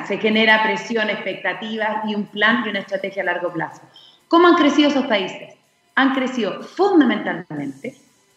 [0.07, 3.81] Se genera presión, expectativas y un plan y una estrategia a largo plazo.
[4.27, 5.53] ¿Cómo han crecido esos países?
[5.95, 7.95] Han crecido fundamentalmente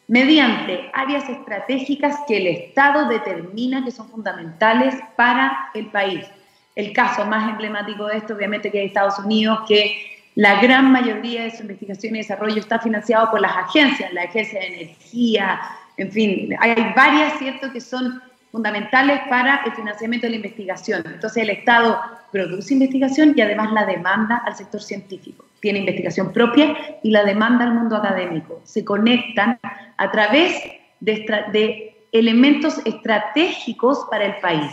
[0.09, 6.27] mediante áreas estratégicas que el Estado determina que son fundamentales para el país.
[6.75, 9.97] El caso más emblemático de esto, obviamente, que es Estados Unidos, que
[10.35, 14.61] la gran mayoría de su investigación y desarrollo está financiado por las agencias, la Agencia
[14.61, 15.61] de Energía,
[15.97, 18.23] en fin, hay varias, ¿cierto?, que son
[18.59, 21.05] fundamentales para el financiamiento de la investigación.
[21.07, 22.01] Entonces el Estado
[22.33, 25.45] produce investigación y además la demanda al sector científico.
[25.61, 28.61] Tiene investigación propia y la demanda al mundo académico.
[28.65, 29.61] Se conectan
[29.97, 30.61] a través
[30.99, 34.73] de, elementos estratégicos para el país.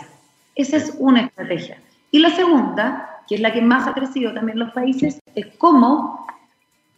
[0.56, 1.78] Esa es una estrategia.
[2.10, 5.46] Y la segunda, que es la que más ha crecido también en los países, es
[5.58, 6.26] cómo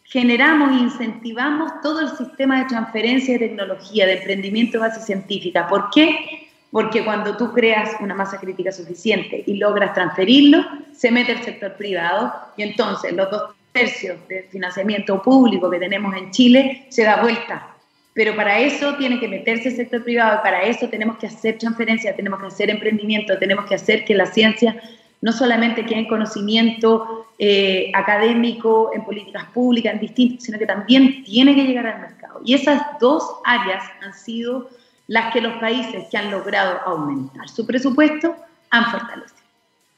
[0.05, 5.66] generamos e incentivamos todo el sistema de transferencia de tecnología, de emprendimiento de base científica.
[5.66, 6.48] ¿Por qué?
[6.70, 11.74] Porque cuando tú creas una masa crítica suficiente y logras transferirlo, se mete el sector
[11.74, 17.22] privado y entonces los dos tercios del financiamiento público que tenemos en Chile se da
[17.22, 17.74] vuelta.
[18.12, 21.57] Pero para eso tiene que meterse el sector privado y para eso tenemos que hacer
[21.57, 24.81] transferencia, tenemos que hacer emprendimiento, tenemos que hacer que la ciencia
[25.20, 31.22] no solamente quede en conocimiento eh, académico, en políticas públicas, en distintos, sino que también
[31.24, 32.40] tiene que llegar al mercado.
[32.44, 34.68] Y esas dos áreas han sido
[35.09, 38.37] las que los países que han logrado aumentar su presupuesto
[38.71, 39.40] han fortalecido.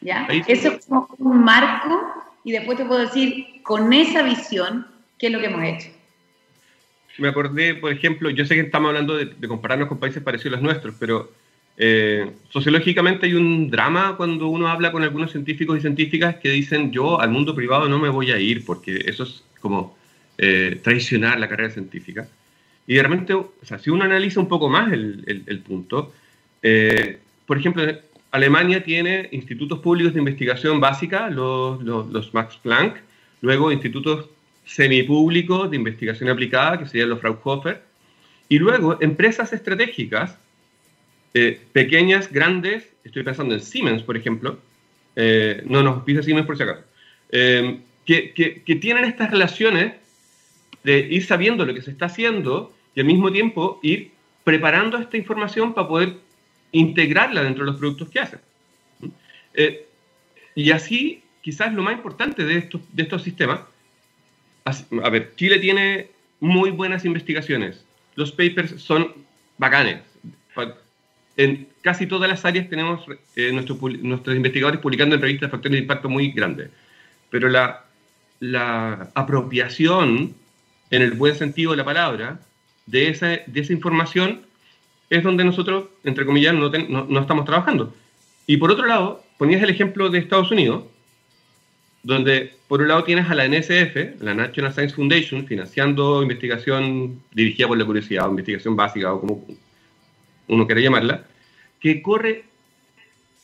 [0.00, 0.26] ¿ya?
[0.46, 2.00] Eso es como un marco
[2.44, 4.86] y después te puedo decir con esa visión
[5.18, 5.88] qué es lo que hemos hecho.
[7.18, 10.56] Me acordé, por ejemplo, yo sé que estamos hablando de, compararnos con países parecidos a
[10.56, 11.32] los nuestros, pero
[11.76, 16.92] eh, sociológicamente hay un drama cuando uno habla con algunos científicos y científicas que dicen
[16.92, 19.96] yo al mundo privado no me voy a ir porque eso es como
[20.38, 22.28] eh, traicionar la carrera científica.
[22.90, 26.12] Y de repente, o sea, si uno analiza un poco más el, el, punto,
[26.60, 27.84] eh, por ejemplo,
[28.32, 32.96] Alemania tiene institutos públicos de investigación básica, los, los, Max Planck,
[33.42, 34.28] luego institutos
[34.64, 37.80] semipúblicos de investigación aplicada, que serían los Fraunhofer,
[38.48, 40.36] y luego empresas estratégicas,
[41.32, 44.58] eh, pequeñas, grandes, estoy pensando en Siemens, por ejemplo,
[45.14, 46.82] eh, no nos pisa Siemens por si acaso,
[47.30, 49.94] que, que, que, tienen estas relaciones
[50.82, 54.12] de ir sabiendo lo que se está haciendo y al mismo tiempo ir
[54.44, 56.16] preparando esta información para poder
[56.72, 58.40] integrarla dentro de los productos que hacen.
[59.54, 59.86] Eh,
[60.54, 63.60] y así, quizás lo más importante de estos, de estos sistemas,
[64.64, 69.12] a ver, Chile tiene muy buenas investigaciones, los papers son
[69.58, 70.02] bacanes.
[71.36, 73.04] En casi todas las áreas tenemos
[73.36, 76.70] eh, nuestros, nuestros investigadores publicando en revistas factores de impacto muy grandes,
[77.30, 77.84] pero la,
[78.40, 80.34] la apropiación,
[80.90, 82.40] en el buen sentido de la palabra,
[82.90, 84.42] de esa, de esa información
[85.08, 87.94] es donde nosotros, entre comillas, no, no, estamos trabajando.
[88.46, 90.84] Y por otro lado, ponías el ejemplo de Estados Unidos,
[92.02, 97.68] donde por un lado tienes a la NSF, la National Science Foundation, financiando investigación dirigida
[97.68, 99.46] por la curiosidad, o investigación básica, o como
[100.48, 101.24] uno quiera llamarla,
[101.80, 102.44] que corre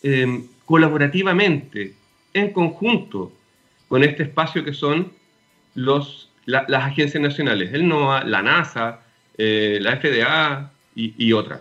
[0.02, 1.94] em, colaborativamente,
[2.32, 3.32] en conjunto,
[3.88, 5.12] con este espacio que son
[5.74, 9.05] los, las agencias nacionales, el NOAA, la NASA,
[9.38, 11.60] eh, la FDA y, otras.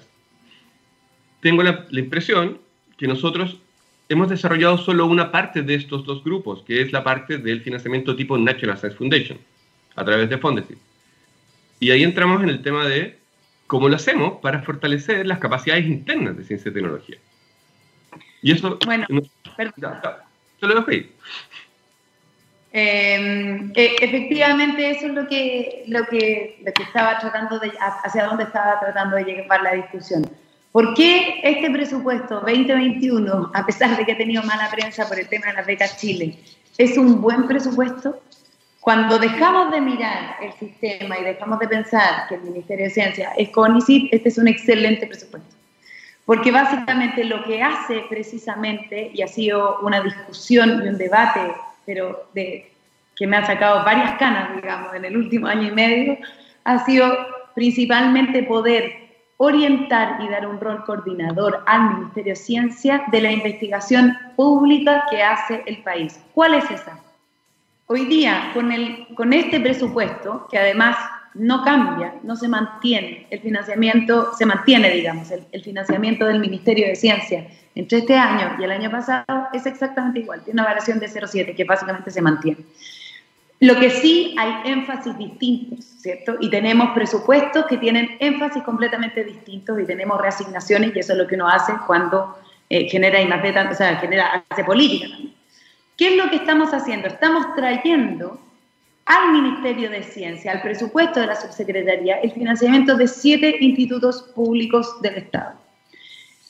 [1.42, 2.60] Tengo la, impresión
[2.98, 3.58] que nosotros
[4.08, 8.16] hemos desarrollado solo una parte de estos dos grupos, que es la parte del financiamiento
[8.16, 9.38] tipo National Science Foundation,
[9.96, 10.78] a través de Fondesit.
[11.80, 13.18] Y ahí entramos en el tema de
[13.68, 17.18] cómo lo hacemos para fortalecer las capacidades internas de ciencia y tecnología.
[18.42, 18.80] Y eso...
[18.86, 19.06] Bueno,
[19.58, 19.96] perdón.
[20.60, 21.12] te lo dejo ahí.
[22.78, 28.26] Em, e, efectivamente, eso es lo que, lo, que, lo que estaba tratando de, hacia
[28.26, 30.30] dónde estaba tratando de llevar la discusión.
[30.74, 35.30] ¿Por qué este presupuesto 2021, a pesar de que ha tenido mala prensa por el
[35.30, 36.38] tema de las becas Chile,
[36.78, 38.22] es un buen presupuesto?
[38.82, 43.32] Cuando dejamos de mirar el sistema y dejamos de pensar que el Ministerio de Ciencia
[43.38, 45.56] es CONICIT, este es un excelente presupuesto.
[46.26, 51.40] Porque básicamente lo que hace precisamente, y ha sido una discusión y un debate,
[51.86, 56.18] pero que me ha sacado varias canas, digamos, en el último año y medio,
[56.64, 57.16] ha sido
[57.54, 59.06] principalmente poder
[59.38, 65.22] orientar y dar un rol coordinador al Ministerio de Ciencia de la investigación pública que
[65.24, 66.20] hace el país.
[66.34, 67.00] ¿Cuál es esa?
[67.88, 70.98] Hoy día, con, el, con este presupuesto, que además
[71.36, 76.96] no cambia, no se mantiene, el financiamiento, se mantiene, digamos, el, financiamiento del Ministerio de
[76.96, 77.46] Ciencia
[77.76, 81.56] entre este año y el año pasado es exactamente igual, tiene una variación de 0,7
[81.56, 82.60] que básicamente se mantiene.
[83.60, 86.36] Lo que sí hay énfasis distintos, ¿cierto?
[86.40, 91.28] Y tenemos presupuestos que tienen énfasis completamente distintos y tenemos reasignaciones y eso es lo
[91.28, 92.38] que uno hace cuando
[92.70, 93.20] eh, genera
[93.70, 95.34] o sea, genera, hace política también.
[95.98, 97.08] ¿Qué es lo que estamos haciendo?
[97.08, 98.42] Estamos trayendo
[99.06, 105.02] al Ministerio de Ciencia, al presupuesto de la subsecretaría, el financiamiento de siete institutos públicos
[105.02, 105.65] del Estado.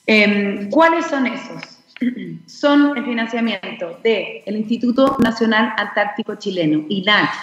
[0.07, 1.79] Em, ¿Cuáles son esos?
[2.45, 7.33] Son el financiamiento del Instituto Nacional Antártico Chileno, INACH,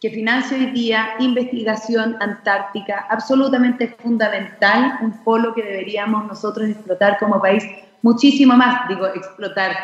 [0.00, 7.40] que financia hoy día investigación antártica absolutamente fundamental, un polo que deberíamos nosotros explotar como
[7.40, 7.64] país
[8.02, 9.74] muchísimo más, digo, explotar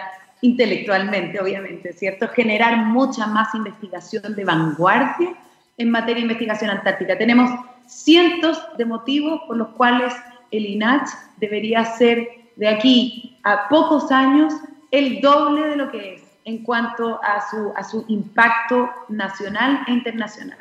[0.43, 2.29] intelectualmente, obviamente, ¿cierto?
[2.29, 5.35] Generar mucha más investigación de vanguardia
[5.79, 7.17] en materia de investigación antártica.
[7.17, 7.51] Tenemos
[7.87, 10.13] cientos de motivos por los cuales
[10.51, 11.09] el INACH
[11.39, 14.53] debería ser de aquí a pocos años
[14.91, 19.93] el doble de lo que es en cuanto a su, a su impacto nacional e
[19.93, 20.59] internacional.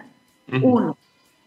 [0.61, 0.97] Uno.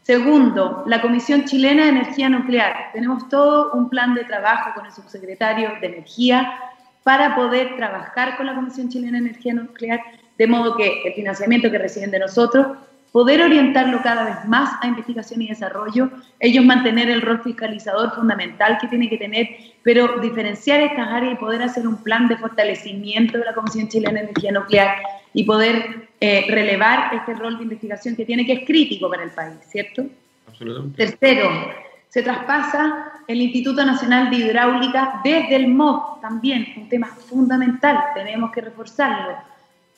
[0.02, 2.90] Segundo, la Comisión Chilena de Energía Nuclear.
[2.92, 6.58] Tenemos todo un plan de trabajo con el subsecretario de Energía
[7.04, 10.00] para poder trabajar con la Comisión Chilena de Energía Nuclear,
[10.38, 12.78] de modo que el financiamiento que reciben de nosotros,
[13.12, 18.78] poder orientarlo cada vez más a investigación y desarrollo, ellos mantener el rol fiscalizador fundamental
[18.80, 19.48] que tiene que tener,
[19.82, 24.14] pero diferenciar estas áreas y poder hacer un plan de fortalecimiento de la Comisión Chilena
[24.14, 24.96] de Energía Nuclear
[25.34, 29.30] y poder eh, relevar este rol de investigación que tiene, que es crítico para el
[29.30, 30.04] país, ¿cierto?
[30.48, 30.96] Absolutamente.
[30.96, 31.50] Tercero,
[32.08, 38.52] se traspasa el Instituto Nacional de Hidráulica desde el MOB, también un tema fundamental, tenemos
[38.52, 39.36] que reforzarlo.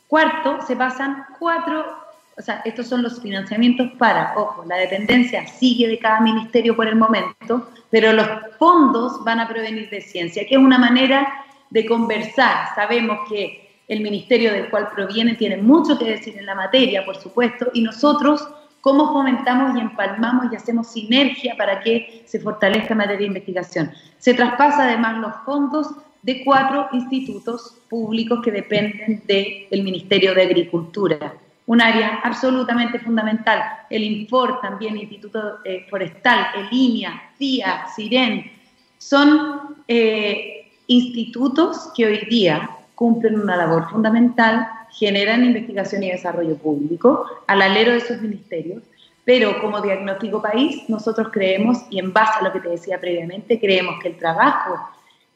[0.09, 2.04] Cuarto, se pasan cuatro,
[2.37, 6.89] o sea, estos son los financiamientos para, ojo, la dependencia sigue de cada ministerio por
[6.89, 8.27] el momento, pero los
[8.59, 12.75] fondos van a provenir de ciencia, que es una manera de conversar.
[12.75, 17.17] Sabemos que el ministerio del cual proviene tiene mucho que decir en la materia, por
[17.17, 18.47] supuesto, y nosotros
[18.81, 23.93] cómo fomentamos y empalmamos y hacemos sinergia para que se fortalezca materia de investigación.
[24.19, 25.89] Se traspasa además los fondos
[26.23, 31.35] de cuatro institutos públicos que dependen del Ministerio de Agricultura,
[31.67, 33.63] un área absolutamente fundamental.
[33.91, 38.51] El INFOR, también Instituto eh, Forestal, el INIA, CIA, CIREN,
[38.99, 47.27] son eh, institutos que hoy día cumplen una labor fundamental generan investigación y desarrollo público
[47.47, 48.83] al alero de esos ministerios,
[49.25, 53.59] pero como diagnóstico país nosotros creemos, y en base a lo que te decía previamente,
[53.59, 54.79] creemos que el trabajo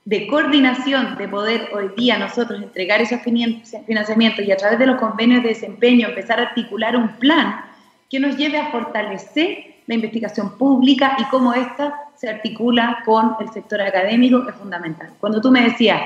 [0.09, 4.97] de coordinación, de poder hoy día nosotros entregar esos financiamientos y a través de los
[4.99, 7.61] convenios de desempeño empezar a articular un plan
[8.09, 13.51] que nos lleve a fortalecer la investigación pública y cómo ésta se articula con el
[13.51, 15.11] sector académico es fundamental.
[15.21, 16.01] Cuando tú me decías,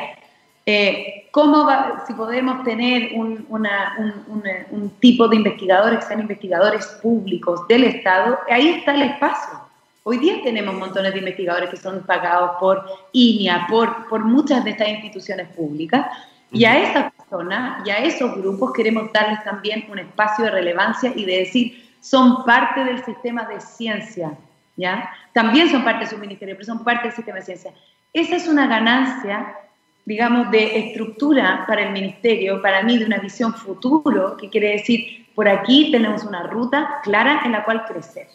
[0.67, 7.67] eh, ¿Cómo va, si podemos tener un, un, tipo de investigadores que sean investigadores públicos
[7.69, 8.38] del Estado?
[8.51, 9.62] Ahí está el espacio.
[10.05, 14.71] Hoy día tenemos montones de investigadores que son pagados por INIA, por, por muchas de
[14.71, 16.07] estas instituciones públicas,
[16.51, 21.12] y a esas personas y a esos grupos queremos darles también un espacio de relevancia
[21.15, 24.37] y de decir, son parte del sistema de ciencia,
[24.77, 25.09] ¿ya?
[25.33, 27.73] También son parte de su ministerio, pero son parte del sistema de ciencia.
[28.12, 29.57] Esa es una ganancia
[30.05, 35.27] digamos, de estructura para el ministerio, para mí de una visión futuro, que quiere decir,
[35.35, 38.27] por aquí tenemos una ruta clara en la cual crecer,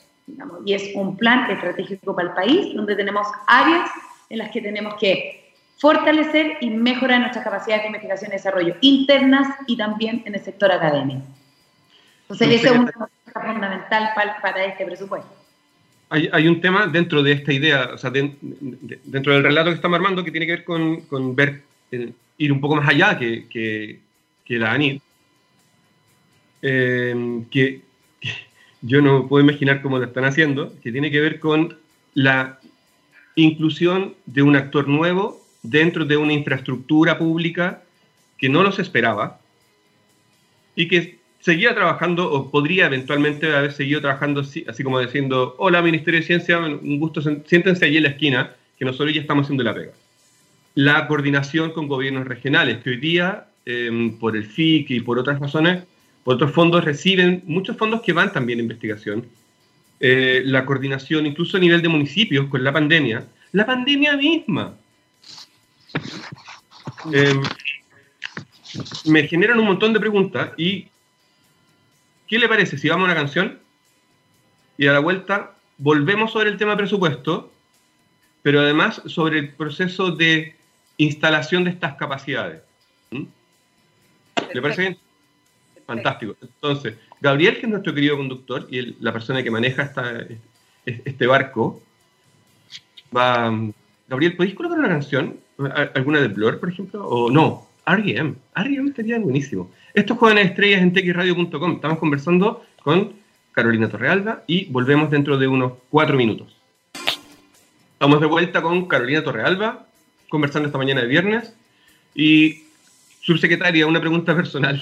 [0.66, 3.90] y es un plan estratégico para el país, donde tenemos áreas
[4.30, 9.48] en las que tenemos que fortalecer y mejorar nuestras capacidades de investigación y desarrollo internas
[9.68, 11.22] y también en el sector académico.
[12.24, 15.30] Entonces, esa es una cosa fundamental para, este presupuesto.
[16.10, 20.24] Hay, un tema dentro de esta idea, o sea, dentro del relato que estamos armando,
[20.24, 24.72] que tiene que ver con, ver, eh, ir un poco más allá que, que, la
[24.72, 25.02] ANID,
[26.62, 27.82] eh, que,
[28.82, 31.78] yo no puedo imaginar cómo lo están haciendo, que tiene que ver con
[32.14, 32.60] la
[33.36, 37.84] inclusión de un actor nuevo dentro de una infraestructura pública
[38.38, 39.40] que no los esperaba
[40.76, 46.20] y que seguía trabajando o podría eventualmente haber seguido trabajando así, como diciendo, hola Ministerio
[46.20, 49.74] de Ciencia, un gusto, siéntense allí en la esquina, que nosotros ya estamos haciendo la
[49.74, 49.92] pega.
[50.76, 55.40] La coordinación con gobiernos regionales, que hoy día, em, por el FIC y por otras
[55.40, 55.84] razones,
[56.34, 59.26] otros fondos, reciben muchos fondos que van también a investigación.
[60.00, 63.26] Eh, la coordinación incluso a nivel de municipios con la pandemia.
[63.52, 64.76] La pandemia misma
[67.12, 67.42] Em,
[69.06, 70.88] me generan un montón de preguntas y
[72.28, 73.60] ¿qué le parece si vamos a una canción
[74.78, 77.52] y a la vuelta volvemos sobre el tema presupuesto,
[78.42, 80.56] pero además sobre el proceso de
[80.98, 82.62] instalación de estas capacidades?
[83.12, 83.24] ¿Mm?
[84.54, 84.98] ¿Le parece bien?
[85.88, 86.36] Fantástico.
[86.42, 90.28] Entonces, Gabriel, que es nuestro querido conductor y la persona que maneja esta,
[90.86, 91.82] este barco,
[93.16, 93.52] va...
[94.08, 95.38] Gabriel, ¿podéis colocar una canción
[95.96, 97.08] ¿Alguna de Blur, por ejemplo?
[97.08, 98.36] O no, R.E.M.
[98.56, 98.90] R.E.M.
[98.90, 99.72] estaría buenísimo.
[99.94, 101.72] Estos jóvenes estrellas en texradio.com.
[101.74, 103.14] Estamos conversando con
[103.54, 106.56] Carolina Torrealba y volvemos dentro de unos cuatro minutos.
[107.94, 109.88] Estamos de vuelta con Carolina Torrealba,
[110.30, 111.56] conversando esta mañana de viernes.
[112.14, 112.66] Y,
[113.22, 114.80] subsecretaria, una pregunta personal.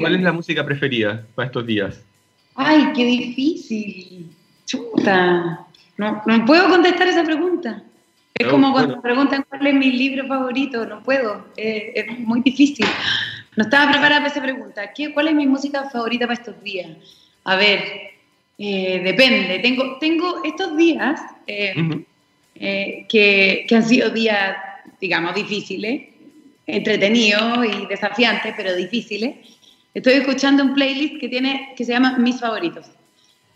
[0.00, 2.02] ¿Cuál es la música preferida para estos días?
[2.54, 4.30] Ay, qué difícil.
[4.64, 5.66] Chuta.
[5.98, 7.82] No, no puedo contestar esa pregunta.
[8.34, 12.86] Es como cuando me preguntan cuál es mi libro favorito, no puedo, es muy difícil.
[13.56, 14.92] No estaba preparada para esa pregunta.
[14.92, 16.88] ¿Qué, ¿Cuál es mi música favorita para estos días?
[17.44, 17.80] A ver,
[18.58, 19.58] eh, depende.
[19.60, 21.74] Tengo, tengo estos días eh,
[22.56, 24.56] eh, que, que, han sido días,
[25.00, 26.02] digamos, difíciles,
[26.66, 29.36] entretenidos y desafiantes, pero difíciles.
[29.96, 32.84] Estoy escuchando un playlist que, tiene, que se llama Mis Favoritos.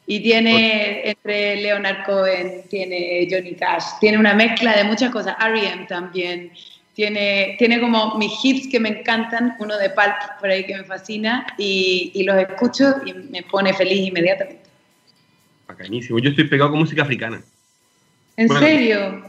[0.07, 5.85] Y tiene entre Leonard Cohen, tiene Johnny Cash, tiene una mezcla de muchas cosas, R.E.M.
[5.87, 6.50] también,
[6.94, 10.85] tiene, tiene como mis hits que me encantan, uno de Pulp por ahí que me
[10.85, 14.62] fascina, y, y los escucho y me pone feliz inmediatamente.
[15.68, 17.42] Bacanísimo, yo estoy pegado con música africana.
[18.38, 19.26] ¿En serio?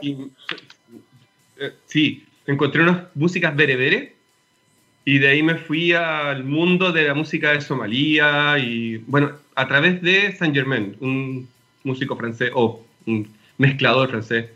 [1.59, 4.11] Eh, sí, encontré unas músicas bereberes
[5.03, 9.67] y de ahí me fui al mundo de la música de Somalia y, bueno, a
[9.67, 11.49] través de Saint Germain, un
[11.83, 14.49] músico francés o un mezclador francés.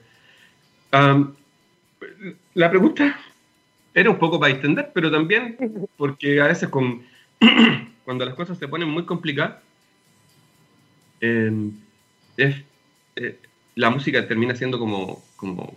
[2.53, 3.19] la pregunta
[3.93, 5.57] era un poco para extender, pero también
[5.97, 7.03] porque a veces con,
[8.05, 9.61] cuando las cosas se ponen muy complicadas,
[11.21, 11.71] em,
[12.37, 12.55] es,
[13.15, 13.39] eh,
[13.75, 15.73] la música termina siendo como, como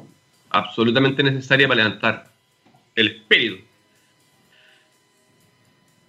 [0.51, 2.31] absolutamente necesaria para levantar
[2.95, 3.68] el espíritu.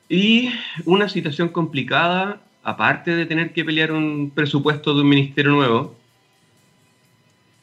[0.10, 0.50] Y
[0.86, 5.95] una situación complicada, aparte de tener que pelear un presupuesto de un ministerio nuevo,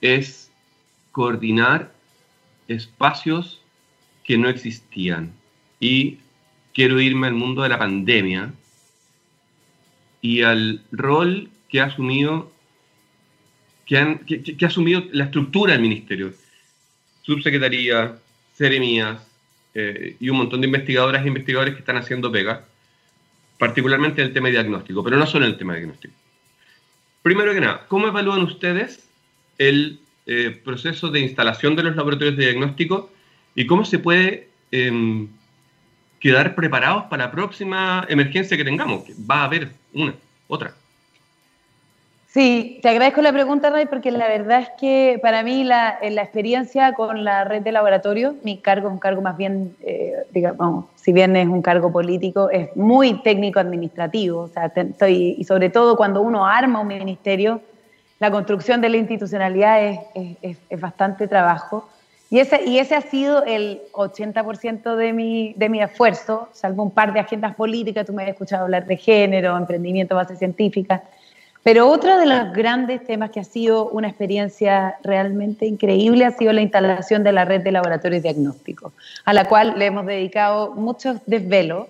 [0.01, 0.53] es
[1.11, 1.93] coordinar
[2.69, 3.61] espacios
[4.23, 5.33] que no existían.
[5.81, 6.19] Y
[6.73, 8.53] quiero irme al mundo de la pandemia
[10.21, 12.53] y al rol que ha asumido,
[13.87, 16.33] que, ha asumido la estructura del ministerio.
[17.23, 18.19] Subsecretaría,
[18.55, 19.26] seremías,
[19.79, 22.65] eh, y un montón de investigadoras e investigadores que están haciendo pega,
[23.59, 26.15] particularmente en el tema de diagnóstico, pero no solo en el tema de diagnóstico.
[27.21, 29.07] Primero que nada, ¿cómo evalúan ustedes
[29.59, 33.13] el eh, proceso de instalación de los laboratorios de diagnóstico
[33.55, 35.29] y cómo se puede em,
[36.21, 39.05] quedar preparados para la próxima emergencia que tengamos?
[39.05, 40.15] Que va a haber una,
[40.49, 40.75] otra.
[42.37, 46.21] Sí, te agradezco la pregunta, Ray, porque la verdad es que para mí la, la
[46.21, 50.85] experiencia con la red de laboratorio, mi cargo es un cargo más bien, eh, digamos,
[50.97, 54.41] si bien es un cargo político, es muy técnico-administrativo.
[54.41, 57.63] O sea, estoy, y sobre todo cuando uno arma un ministerio,
[58.19, 59.99] la construcción de la institucionalidad es,
[60.43, 61.89] es, es bastante trabajo.
[62.29, 66.91] Y ese, y ese ha sido el 80% de mi, de mi esfuerzo, salvo un
[66.91, 71.03] par de agendas políticas, tú me has escuchado hablar de género, emprendimiento, base científica
[71.67, 76.53] pero otro de los grandes temas que ha sido una experiencia realmente increíble ha sido
[76.53, 78.93] la instalación de la red de laboratorios diagnósticos,
[79.25, 81.89] a la cual le hemos dedicado muchos desvelos.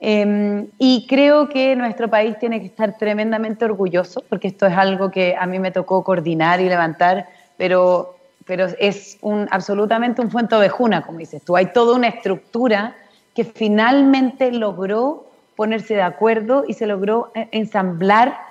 [0.00, 5.10] Em, y creo que nuestro país tiene que estar tremendamente orgulloso, porque esto es algo
[5.10, 8.16] que a mí me tocó coordinar y levantar, pero
[8.46, 11.54] pero es un, absolutamente un fuente ovejuna, como dices tú.
[11.54, 12.96] Hay toda una estructura
[13.34, 18.47] que finalmente logró ponerse de acuerdo y se logró eh, ensamblar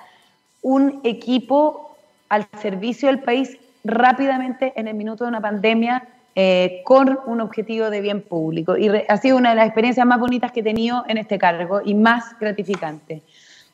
[0.68, 1.96] un equipo
[2.28, 7.88] al servicio del país rápidamente en el minuto de una pandemia eh, con un objetivo
[7.88, 8.76] de bien público.
[8.76, 11.80] Y ha sido una de las experiencias más bonitas que he tenido en este cargo
[11.82, 13.22] y más gratificante.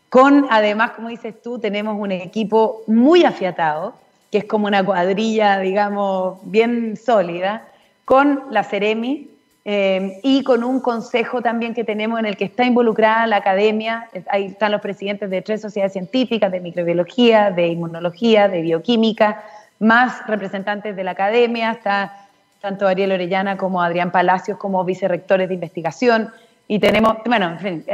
[0.09, 3.95] Con, además, como dices tú, tenemos un equipo muy afiatado,
[4.31, 7.67] que es como una cuadrilla, digamos, bien sólida,
[8.05, 9.31] con la Ceremi
[9.65, 14.09] eh, y con un consejo también que tenemos en el que está involucrada la academia.
[14.29, 19.43] Ahí están los presidentes de tres sociedades científicas, de microbiología, de inmunología, de bioquímica,
[19.79, 22.29] más representantes de la academia, está
[22.61, 26.31] tanto Ariel Orellana como Adrián Palacios como vicerrectores de investigación.
[26.67, 27.87] Y tenemos, bueno, en fin,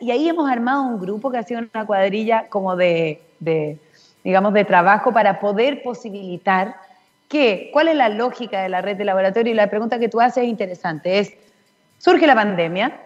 [0.00, 3.20] y ahí hemos armado un grupo que ha sido una cuadrilla como de
[4.24, 6.74] digamos, de trabajo para poder posibilitar
[7.34, 9.52] que, ¿cuál es la lógica de la red de laboratorio?
[9.52, 11.32] Y la pregunta que tú haces es interesante, es,
[11.98, 13.00] surge la pandemia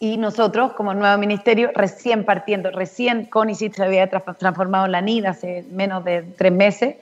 [0.00, 5.26] y nosotros, como nuevo ministerio, recién partiendo, recién CONICIT se había transformado en la NID
[5.26, 6.96] hace menos de tres meses,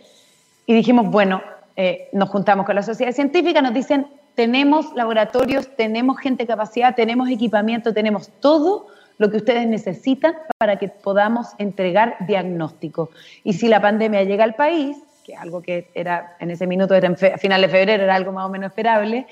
[0.67, 1.41] y dijimos, bueno,
[1.75, 7.31] eh, nos juntamos con la sociedad científica, nos dicen, tenemos laboratorios, tenemos gente capacidad, tenemos
[7.31, 13.09] equipamiento, tenemos todo lo que ustedes necesitan para que podamos entregar diagnóstico.
[13.43, 17.09] Y si la pandemia llega al país, que algo que era en ese minuto, era
[17.09, 19.27] a final de febrero, era algo más o menos esperable,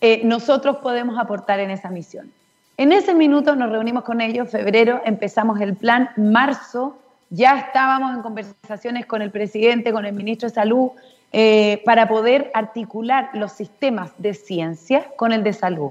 [0.00, 2.32] eh, nosotros podemos aportar en esa misión.
[2.76, 6.98] En ese minuto nos reunimos con ellos, febrero empezamos el plan, marzo
[7.30, 10.90] ya estábamos en conversaciones con el presidente, con el ministro de Salud,
[11.32, 15.90] eh, para poder articular los sistemas de ciencia con el de salud.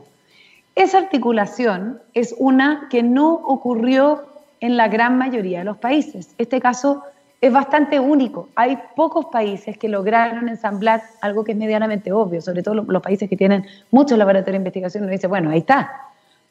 [0.75, 4.23] Esa articulación es una que no ocurrió
[4.61, 6.33] en la gran mayoría de los países.
[6.37, 7.03] Este caso
[7.43, 8.47] es bastante único.
[8.55, 13.29] Hay pocos países que lograron ensamblar algo que es medianamente obvio, sobre todo los países
[13.29, 15.03] que tienen muchos laboratorios de investigación.
[15.03, 15.91] Uno dice, bueno, ahí está.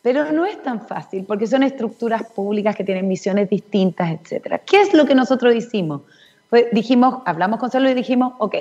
[0.03, 4.61] Pero no es tan fácil porque son estructuras públicas que tienen misiones distintas, etc.
[4.67, 6.03] ¿Qué es lo que nosotros hicimos?
[6.51, 8.57] Pues dijimos, hablamos con salud y dijimos, ok,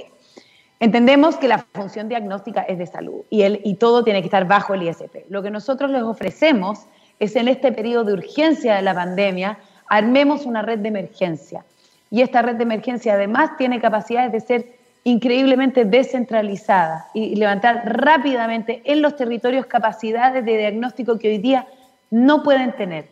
[0.80, 4.48] Entendemos que la función diagnóstica es de salud y, el, y todo tiene que estar
[4.48, 5.30] bajo el ISP.
[5.30, 6.88] Lo que nosotros les ofrecemos
[7.20, 11.64] es en este periodo de urgencia de la pandemia, armemos una red de emergencia.
[12.12, 14.66] Y esta red de emergencia además tiene capacidades de ser
[15.04, 21.66] increíblemente descentralizada y levantar rápidamente en los territorios capacidades de diagnóstico que hoy día
[22.12, 23.06] no pueden tener.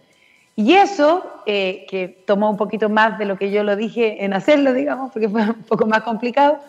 [0.55, 4.33] Y eso, eh, que tomó un poquito más de lo que yo lo dije en
[4.33, 6.59] hacerlo, digamos, porque fue un poco más complicado,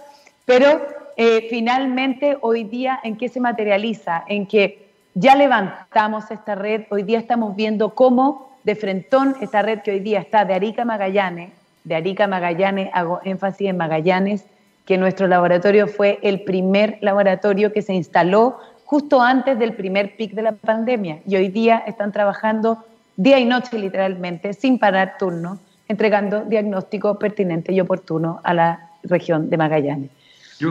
[0.45, 0.81] pero
[1.17, 4.25] eh, finalmente hoy día, ¿en qué se materializa?
[4.29, 9.81] En que ya levantamos esta red, hoy día estamos viendo cómo de frentón esta red
[9.81, 11.51] que hoy día está de Arica Magallanes,
[11.85, 14.45] de Arica Magallanes, hago énfasis en Magallanes,
[14.85, 20.33] que nuestro laboratorio fue el primer laboratorio que se instaló justo antes del primer pic
[20.33, 21.21] de la pandemia.
[21.27, 22.85] Y hoy día están trabajando
[23.17, 29.49] día y noche literalmente, sin parar turno, entregando diagnóstico pertinente y oportuno a la región
[29.51, 30.11] de Magallanes.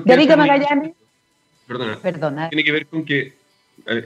[0.10, 0.93] Arica Magallanes.
[2.01, 3.34] Perdona, Tiene que ver con que,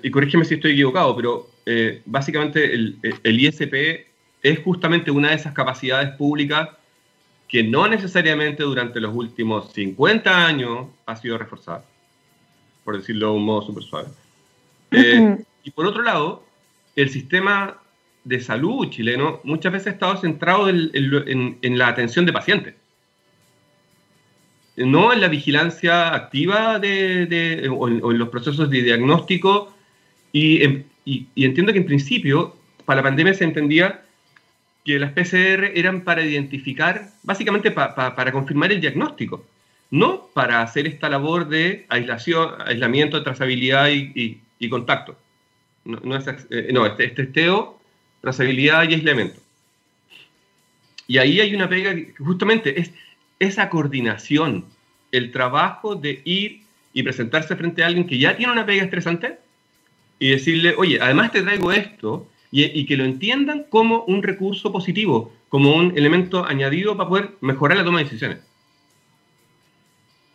[0.02, 4.06] y corrígeme si estoy equivocado, pero eh, básicamente el, ISP
[4.42, 6.70] es justamente una de esas capacidades públicas
[7.54, 11.86] que no necesariamente durante los últimos 50 años ha sido reforzada,
[12.84, 14.08] por decirlo de un modo súper suave.
[14.92, 16.44] Eh, y por otro lado,
[16.96, 17.78] el sistema
[18.26, 22.76] de salud chileno muchas veces ha estado centrado en la atención de pacientes
[24.76, 29.74] no en la vigilancia activa de, o, en, los procesos de diagnóstico.
[30.34, 34.04] Em, y, entiendo que en principio, para la pandemia se entendía
[34.84, 39.46] que las PCR eran para identificar, básicamente para confirmar el diagnóstico,
[39.92, 45.18] no para hacer esta labor de aislación, aislamiento, trazabilidad y, contacto.
[45.86, 47.80] No, no, es, eh, no este, este testeo,
[48.22, 49.40] trazabilidad y aislamiento.
[51.08, 52.92] Y ahí hay una pega que justamente es
[53.40, 54.66] esa coordinación,
[55.12, 56.62] el trabajo de ir
[56.94, 59.38] y presentarse frente a alguien que ya tiene una pega estresante
[60.18, 65.32] y decirle, oye, además te traigo esto y, que lo entiendan como un recurso positivo,
[65.50, 68.38] como un elemento añadido para poder mejorar la toma de decisiones.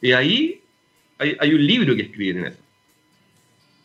[0.00, 0.60] Y ahí
[1.18, 2.58] hay, un libro que escribir en eso.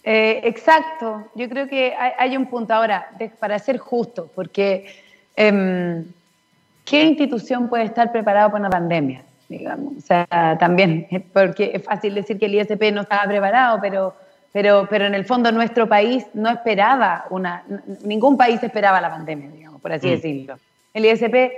[0.03, 3.07] Eh, exacto, yo creo que hay, un punto ahora,
[3.39, 4.87] para ser justo, porque
[5.35, 6.03] em,
[6.85, 9.23] ¿qué institución puede estar preparada para una pandemia?
[9.47, 9.97] Digamos?
[9.97, 14.15] O sea, también, porque es fácil decir que el ISP no estaba preparado, pero,
[14.53, 17.63] pero, pero en el fondo nuestro país no esperaba una,
[18.03, 20.11] ningún país esperaba la pandemia, digamos, por así mm.
[20.11, 20.59] decirlo.
[20.93, 21.51] El ISP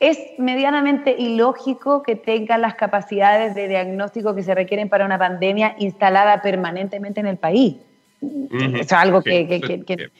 [0.00, 5.76] es medianamente ilógico que tenga las capacidades de diagnóstico que se requieren para una pandemia
[5.78, 7.76] instalada permanentemente en el país.
[8.20, 10.10] Eso es algo que...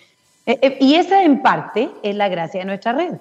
[0.47, 3.15] Eh, eh, y esa en parte es la gracia de nuestra red.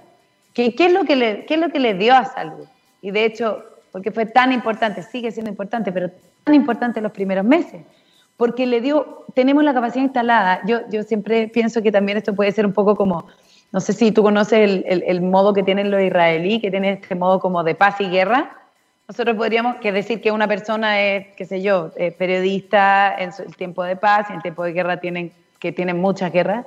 [0.53, 2.65] ¿Qué, qué es lo que le, ¿Qué es lo que le dio a salud?
[3.01, 6.09] Y de hecho, porque fue tan importante, sigue siendo importante, pero
[6.45, 7.81] tan importante los primeros meses,
[8.37, 10.61] porque le dio, tenemos la capacidad instalada.
[10.65, 13.27] Yo, yo siempre pienso que también esto puede ser un poco como
[13.71, 17.15] no sé si tú conoces el, el, modo que tienen los israelíes, que tienen este
[17.15, 18.55] modo como de paz y guerra.
[19.07, 23.83] Nosotros podríamos que decir que una persona es, qué sé yo, periodista en el tiempo
[23.83, 26.65] de paz y en el tiempo de guerra tienen, que tienen muchas guerras,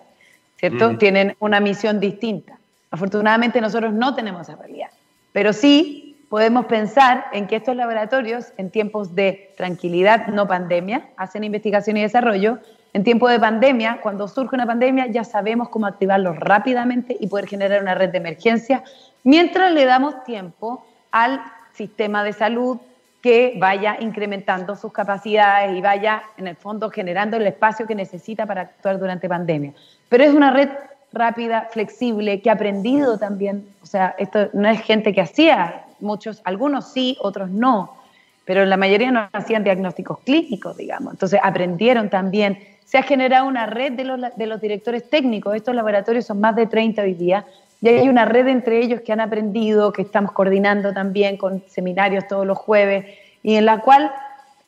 [0.59, 0.97] ¿cierto?
[0.99, 2.59] Tienen una misión distinta.
[2.91, 4.91] Afortunadamente nosotros no tenemos esa realidad,
[5.33, 5.99] pero sí
[6.31, 12.03] podemos pensar en que estos laboratorios, en tiempos de tranquilidad, no pandemia, hacen investigación y
[12.03, 12.61] desarrollo,
[12.93, 17.49] en tiempo de pandemia, cuando surge una pandemia, ya sabemos cómo activarlo rápidamente y poder
[17.49, 18.85] generar una red de emergencia,
[19.24, 21.41] mientras le damos tiempo al
[21.72, 22.78] sistema de salud
[23.20, 28.47] que vaya incrementando sus capacidades y vaya, en el fondo, generando el espacio que necesita
[28.47, 29.72] para actuar durante pandemia.
[30.09, 30.68] Pero es una red
[31.12, 36.40] rápida, flexible, que ha aprendido también, o sea, esto no es gente que hacía, muchos,
[36.44, 37.96] algunos sí, otros no,
[38.44, 41.12] pero la mayoría no hacían diagnósticos clínicos, digamos.
[41.12, 42.59] Entonces aprendieron también
[42.90, 45.55] se ha generado una red de los, de los directores técnicos.
[45.55, 47.46] Estos laboratorios son más de 30 hoy día.
[47.80, 52.26] Y hay una red entre ellos que han aprendido, que estamos coordinando también con seminarios
[52.26, 53.07] todos los jueves,
[53.44, 54.11] y en la cual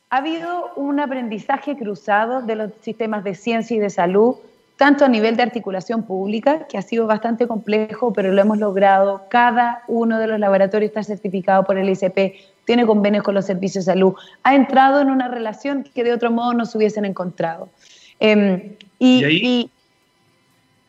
[0.08, 4.36] ha habido un aprendizaje cruzado de los sistemas de ciencia y de salud,
[4.82, 9.26] tanto a nivel de articulación pública, que ha sido bastante complejo, pero lo hemos logrado.
[9.30, 13.86] Cada uno de los laboratorios está certificado por el ICP, tiene convenios con los servicios
[13.86, 17.70] de salud, ha entrado en una relación que de otro modo no se hubiesen encontrado.
[18.18, 19.70] Em, y, ahí,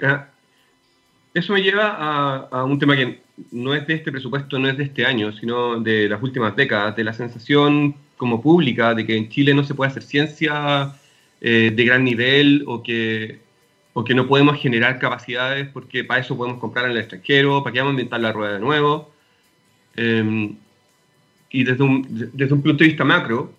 [0.02, 0.26] ah,
[1.36, 3.22] eso me lleva a, un tema que
[3.52, 6.96] no es de este presupuesto, no es de este año, sino de las últimas décadas,
[6.96, 10.96] de la sensación como pública de que en Chile no se puede hacer ciencia
[11.42, 13.43] eh, de gran nivel o que,
[13.94, 17.74] o que no podemos generar capacidades porque para eso podemos comprar en el extranjero, para
[17.74, 19.14] que vamos a inventar la rueda de nuevo.
[19.96, 20.56] Em,
[21.52, 23.54] y desde un, desde un punto de vista macro,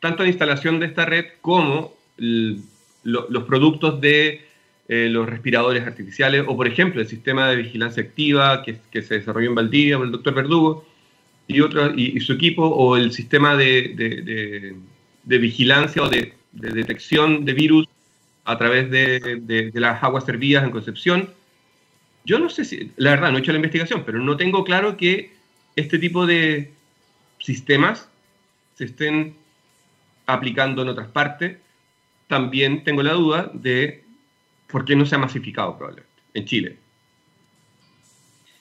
[0.00, 2.62] tanto la instalación de esta red como el,
[3.02, 4.42] los productos de
[4.88, 9.14] eh, los respiradores artificiales, o por ejemplo el sistema de vigilancia activa que, que se
[9.14, 10.84] desarrolló en Valdivia por el doctor Verdugo
[11.46, 14.76] y, otro, y, su equipo, o el sistema de, de,
[15.24, 17.88] de, vigilancia o de, detección de virus
[18.44, 21.30] a través de, las aguas servidas en Concepción.
[22.24, 24.96] Yo no sé si, la verdad, no he hecho la investigación, pero no tengo claro
[24.96, 25.32] que
[25.76, 26.72] este tipo de
[27.38, 28.08] sistemas
[28.74, 29.34] se estén
[30.26, 31.56] aplicando en otras partes
[32.30, 34.04] también tengo la duda de
[34.70, 36.76] por qué no se ha masificado probablemente en Chile.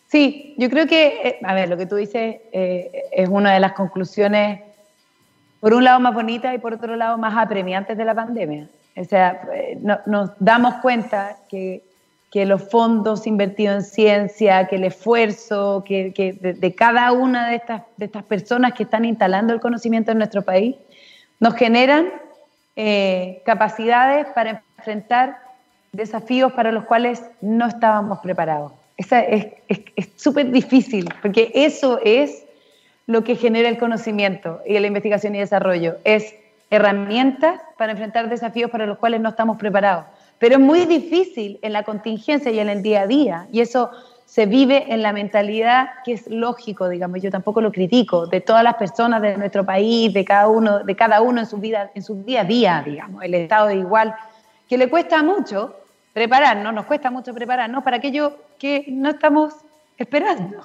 [0.07, 3.59] Sí, yo creo que, eh, a ver, lo que tú dices eh, es una de
[3.59, 4.61] las conclusiones,
[5.59, 8.67] por un lado más bonitas y por otro lado más apremiantes de la pandemia.
[8.99, 11.83] O sea, eh, nos damos cuenta que,
[12.31, 17.49] que, los fondos invertidos en ciencia, que el esfuerzo que, que de, de, cada una
[17.49, 20.75] de estas, de estas personas que están instalando el conocimiento en nuestro país,
[21.39, 22.09] nos generan
[22.75, 25.37] eh, capacidades para enfrentar
[25.91, 28.73] desafíos para los cuales no estábamos preparados.
[28.97, 29.47] Esa es
[30.17, 32.43] súper difícil, porque eso es
[33.07, 35.95] lo que genera el conocimiento y la investigación y desarrollo.
[36.03, 36.35] Es
[36.69, 40.05] herramientas para enfrentar desafíos para los cuales no estamos preparados.
[40.37, 43.47] Pero es muy difícil en la contingencia y en el día a día.
[43.51, 43.91] Y eso
[44.25, 48.63] se vive en la mentalidad que es lógico, digamos, yo tampoco lo critico, de todas
[48.63, 52.03] las personas de nuestro país, de cada uno, de cada uno en su vida, en
[52.03, 54.13] su día a día, digamos, el Estado es igual,
[54.67, 55.75] que le cuesta mucho
[56.13, 59.55] prepararnos, nos cuesta mucho prepararnos para aquello que no estamos
[59.97, 60.61] esperando.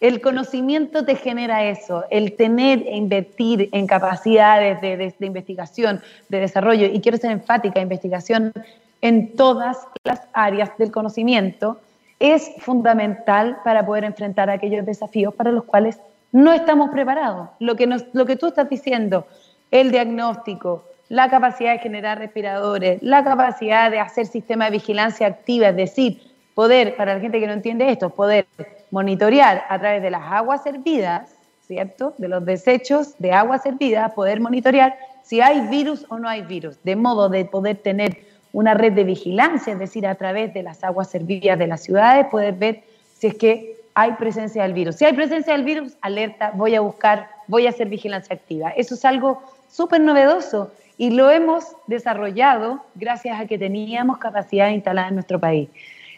[0.00, 6.86] El conocimiento te genera eso, el tener e invertir en capacidades de, investigación, de desarrollo,
[6.86, 8.52] y quiero ser enfática, investigación
[9.00, 11.80] en todas las áreas del conocimiento,
[12.18, 15.98] es fundamental para poder enfrentar aquellos desafíos para los cuales
[16.30, 17.48] no estamos preparados.
[17.58, 19.26] Lo que, lo que tú estás diciendo,
[19.70, 25.68] el diagnóstico, la capacidad de generar respiradores, la capacidad de hacer sistema de vigilancia activa,
[25.68, 26.20] es decir,
[26.54, 28.46] poder, para la gente que no entiende esto, poder
[28.90, 31.34] monitorear a través de las aguas servidas,
[31.66, 32.14] ¿cierto?
[32.18, 36.78] De los desechos de agua servida, poder monitorear si hay virus o no hay virus,
[36.84, 38.18] de modo de poder tener
[38.52, 42.26] una red de vigilancia, es decir, a través de las aguas servidas de las ciudades,
[42.26, 42.84] poder ver
[43.18, 44.96] si es que hay presencia del virus.
[44.96, 48.70] Si hay presencia del virus, alerta, voy a buscar, voy a hacer vigilancia activa.
[48.70, 55.08] Eso es algo súper novedoso y lo hemos desarrollado gracias a que teníamos capacidad instalada
[55.08, 55.68] en nuestro país.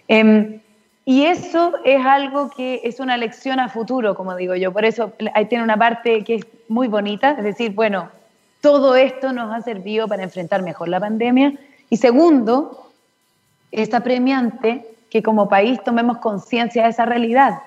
[0.07, 0.61] Em,
[1.09, 4.75] Y eso es algo que es una lección a futuro, como digo yo.
[4.75, 8.11] Por eso ahí tiene una parte que es muy bonita, es decir, bueno,
[8.61, 11.55] todo esto nos ha servido para enfrentar mejor la pandemia.
[11.89, 12.91] Y segundo,
[13.73, 17.61] está premiante que como país tomemos conciencia de esa realidad,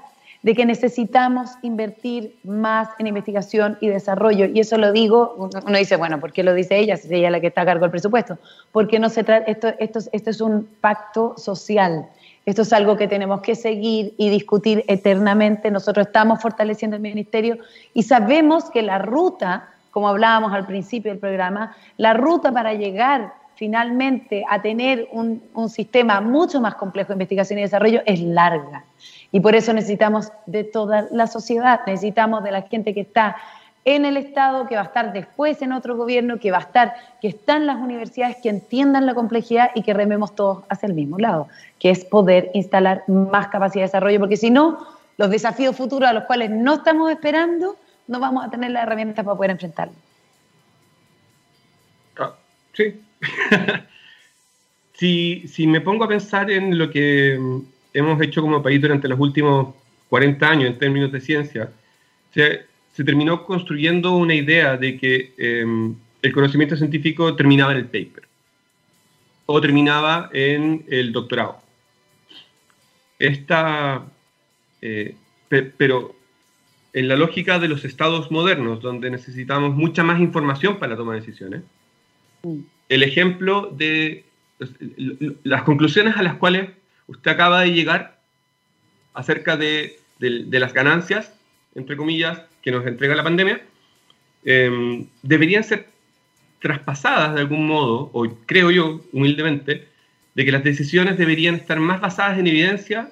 [0.44, 4.46] de que necesitamos invertir más en investigación y desarrollo.
[4.46, 7.32] Y eso lo digo, uno dice, bueno, ¿por qué lo dice ella si es ella
[7.32, 8.38] la que está a cargo del presupuesto?
[8.72, 12.08] Porque no se trata, esto, esto, esto es un pacto social
[12.52, 15.72] esto es algo que tenemos que seguir y discutir eternamente.
[15.72, 17.58] Nosotros estamos fortaleciendo el ministerio
[17.94, 23.34] y sabemos que la ruta, como hablábamos al principio del programa, la ruta para llegar
[23.56, 28.84] finalmente a tener un, sistema mucho más complejo de investigación y desarrollo es larga.
[29.32, 33.38] Y por eso necesitamos de toda la sociedad, necesitamos de la gente que está
[33.84, 36.94] en el Estado, que va a estar después en otro gobierno, que va a estar,
[37.20, 41.18] que están las universidades, que entiendan la complejidad y que rememos todos hacia el mismo
[41.18, 41.48] lado,
[41.80, 44.86] que es poder instalar más capacidad de desarrollo, porque si no,
[45.18, 47.76] los desafíos futuros a los cuales no estamos esperando,
[48.08, 49.96] no vamos a tener las herramientas para poder enfrentarlos.
[52.20, 52.36] Ah,
[52.74, 53.02] sí.
[54.94, 57.40] si, si me pongo a pensar en lo que
[57.94, 59.74] hemos hecho como país durante los últimos
[60.10, 61.70] 40 años en términos de ciencia,
[62.94, 68.28] se terminó construyendo una idea de que em, el conocimiento científico terminaba en el paper
[69.46, 71.60] o terminaba en el doctorado.
[73.20, 74.06] Esta,
[74.82, 75.16] eh,
[75.50, 76.16] pero
[76.94, 81.62] en la lógica de los estados modernos, donde necesitamos mucha más información para tomar decisiones,
[82.44, 82.60] mm.
[82.90, 84.26] el ejemplo de
[85.44, 86.70] las conclusiones a las cuales
[87.08, 88.20] usted acaba de llegar
[89.14, 91.34] acerca de, de las ganancias,
[91.76, 93.62] entre comillas, que nos entrega la pandemia,
[94.44, 95.88] em, deberían ser
[96.60, 99.88] traspasadas de algún modo, o creo yo, humildemente,
[100.36, 103.12] de que las decisiones deberían estar más basadas en evidencia,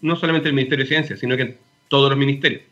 [0.00, 2.62] no solamente en el Ministerio de Ciencia, sino que en todos los ministerios,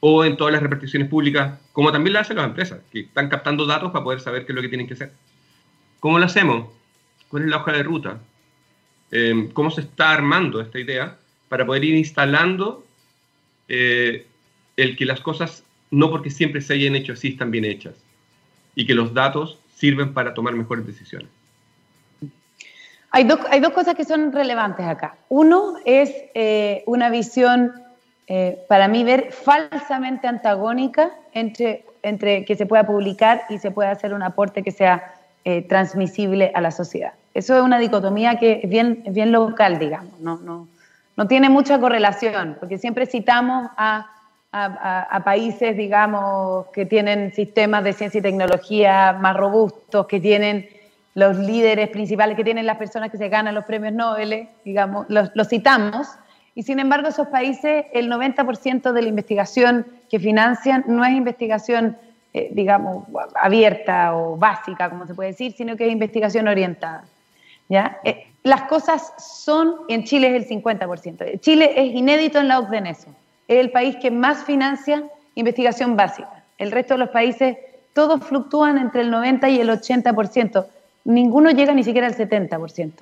[0.00, 3.66] o en todas las reparticiones públicas, como también lo hacen las empresas, que están captando
[3.66, 5.12] datos para poder saber qué es lo que tienen que hacer.
[6.00, 6.68] ¿Cómo lo hacemos?
[7.28, 8.20] ¿Cuál es la hoja de ruta?
[9.10, 11.18] Em, ¿Cómo se está armando esta idea
[11.48, 12.86] para poder ir instalando
[13.68, 14.26] eh,
[14.76, 17.94] el que las cosas, no porque siempre se hayan hecho así, están bien hechas.
[18.74, 21.28] Y que los datos sirven para tomar mejores decisiones.
[23.10, 25.16] Hay dos, hay dos cosas que son relevantes acá.
[25.28, 27.72] Uno es eh, una visión,
[28.26, 33.90] eh, para mí, ver falsamente antagónica entre, entre que se pueda publicar y se pueda
[33.90, 35.14] hacer un aporte que sea
[35.44, 37.12] eh, transmisible a la sociedad.
[37.32, 40.68] Eso es una dicotomía que es bien, bien local, digamos, no, no,
[41.16, 44.10] no tiene mucha correlación, porque siempre citamos a
[44.52, 50.68] a, países, digamos, que tienen sistemas de ciencia y tecnología más robustos, que tienen
[51.14, 55.48] los líderes principales, que tienen las personas que se ganan los premios Nobel, digamos, los,
[55.48, 56.08] citamos,
[56.54, 61.98] y sin embargo esos países, el 90% de la investigación que financian no es investigación,
[62.32, 67.04] eh, digamos, abierta o básica, como se puede decir, sino que es investigación orientada.
[67.68, 67.98] ¿ya?
[68.04, 71.40] Eh, las cosas son, en Chile es el 50%.
[71.40, 73.14] Chile es inédito en la OCDE en eso
[73.48, 76.44] es el país que más financia investigación básica.
[76.58, 77.56] El resto de los países,
[77.92, 80.66] todos fluctúan entre el 90 y el 80%.
[81.04, 82.92] Ninguno llega ni siquiera al 70%.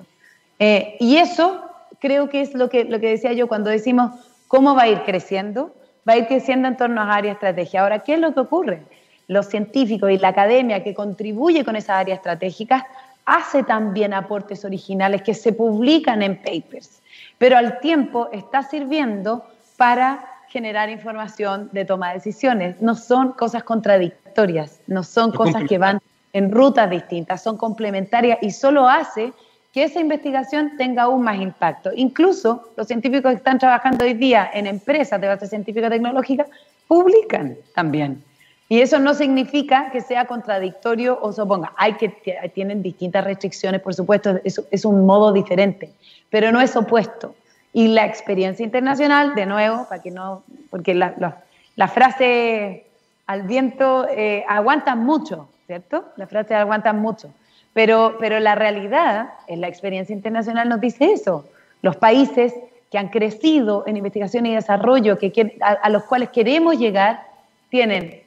[0.59, 1.63] Eh, y eso
[1.99, 4.11] creo que es lo que, lo que decía yo cuando decimos
[4.47, 5.73] cómo va a ir creciendo.
[6.07, 7.81] Va a ir creciendo en torno a áreas de estrategia.
[7.81, 8.83] Ahora, ¿qué es lo que ocurre?
[9.27, 12.83] Los científicos y la academia que contribuye con esas áreas estratégicas
[13.25, 17.01] hace también aportes originales que se publican en papers,
[17.39, 19.43] pero al tiempo está sirviendo
[19.77, 22.81] para generar información de toma de decisiones.
[22.81, 25.99] No son cosas contradictorias, no son cosas que van
[26.31, 29.33] en rutas distintas, son complementarias y solo hace
[29.73, 31.89] que esa investigación tenga aún más impacto.
[31.93, 36.45] Incluso los científicos que están trabajando hoy día en empresas de base científica tecnológica
[36.87, 38.23] publican también.
[38.69, 41.73] Y eso no significa que sea contradictorio o se oponga.
[41.75, 42.07] Hay que
[42.53, 45.91] tienen distintas restricciones, por supuesto, es, es un modo diferente,
[46.29, 47.35] pero no es opuesto.
[47.75, 52.85] Y la experiencia internacional, de nuevo, para que no, porque la, frase
[53.27, 56.05] al viento eh, aguantan mucho, ¿cierto?
[56.15, 57.33] La frase aguantan mucho.
[57.73, 61.49] Pero, pero la realidad, en la experiencia internacional nos dice eso.
[61.81, 62.53] Los países
[62.89, 67.23] que han crecido en investigación y desarrollo, que, a los cuales queremos llegar,
[67.67, 68.21] tienen,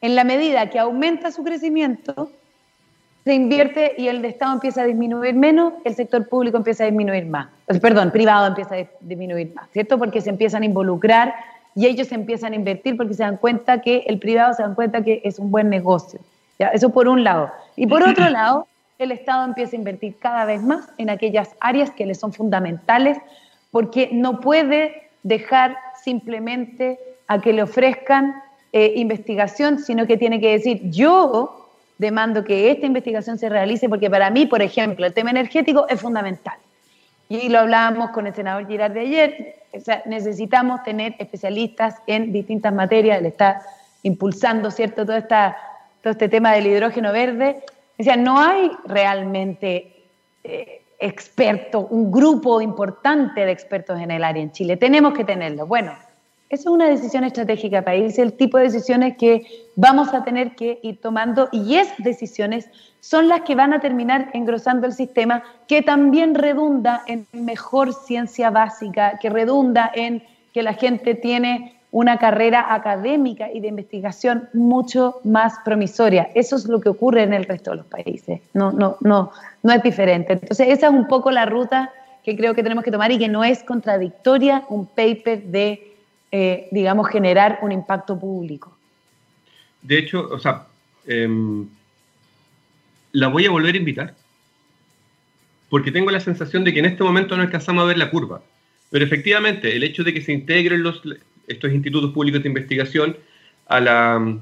[0.00, 2.30] en la medida que aumenta su crecimiento,
[3.24, 7.26] se invierte y el Estado empieza a disminuir menos, el sector público empieza a disminuir
[7.26, 7.48] más.
[7.80, 9.98] Perdón, privado empieza a disminuir más, ¿cierto?
[9.98, 11.34] Porque se empiezan a involucrar
[11.74, 14.74] y ellos se empiezan a invertir porque se dan cuenta que el privado se dan
[14.74, 16.20] cuenta que es un buen negocio.
[16.58, 16.68] ¿ya?
[16.68, 17.50] Eso por un lado.
[17.76, 18.66] Y por otro lado,
[18.98, 23.18] el Estado empieza a invertir cada vez más en aquellas áreas que le son fundamentales
[23.70, 26.98] porque no puede dejar simplemente
[27.28, 28.34] a que le ofrezcan
[28.72, 31.61] eh, investigación, sino que tiene que decir, yo
[31.98, 36.00] demando que esta investigación se realice porque para mí, por ejemplo, el tema energético es
[36.00, 36.56] fundamental.
[37.28, 39.62] Y lo hablábamos con el senador Girard de ayer,
[40.06, 43.62] necesitamos tener especialistas en distintas materias, él está
[44.02, 47.62] impulsando, ¿cierto?, todo, este tema del hidrógeno verde.
[47.98, 50.02] O no hay realmente
[50.42, 54.76] eh, expertos, un grupo importante de expertos en el área en Chile.
[54.76, 55.66] Tenemos que tenerlo.
[55.66, 55.94] Bueno,
[56.52, 60.80] eso es una decisión estratégica país, el tipo de decisiones que vamos a tener que
[60.82, 62.68] ir tomando y esas decisiones
[63.00, 68.50] son las que van a terminar engrosando el sistema, que también redunda en mejor ciencia
[68.50, 75.20] básica, que redunda en que la gente tiene una carrera académica y de investigación mucho
[75.24, 76.28] más promisoria.
[76.34, 78.42] Eso es lo que ocurre en el resto de los países.
[78.52, 79.30] No, no, no,
[79.62, 80.34] no es diferente.
[80.34, 81.90] Entonces, esa es un poco la ruta
[82.22, 85.91] que creo que tenemos que tomar y que no es contradictoria un paper de
[86.34, 88.74] eh, digamos, generar un impacto público.
[89.82, 90.66] De hecho, o sea,
[91.06, 91.68] em,
[93.12, 94.14] la voy a volver a invitar,
[95.68, 98.42] porque tengo la sensación de que en este momento no alcanzamos a ver la curva.
[98.90, 100.82] Pero efectivamente, el hecho de que se integren
[101.46, 103.16] estos institutos públicos de investigación
[103.66, 104.38] a la,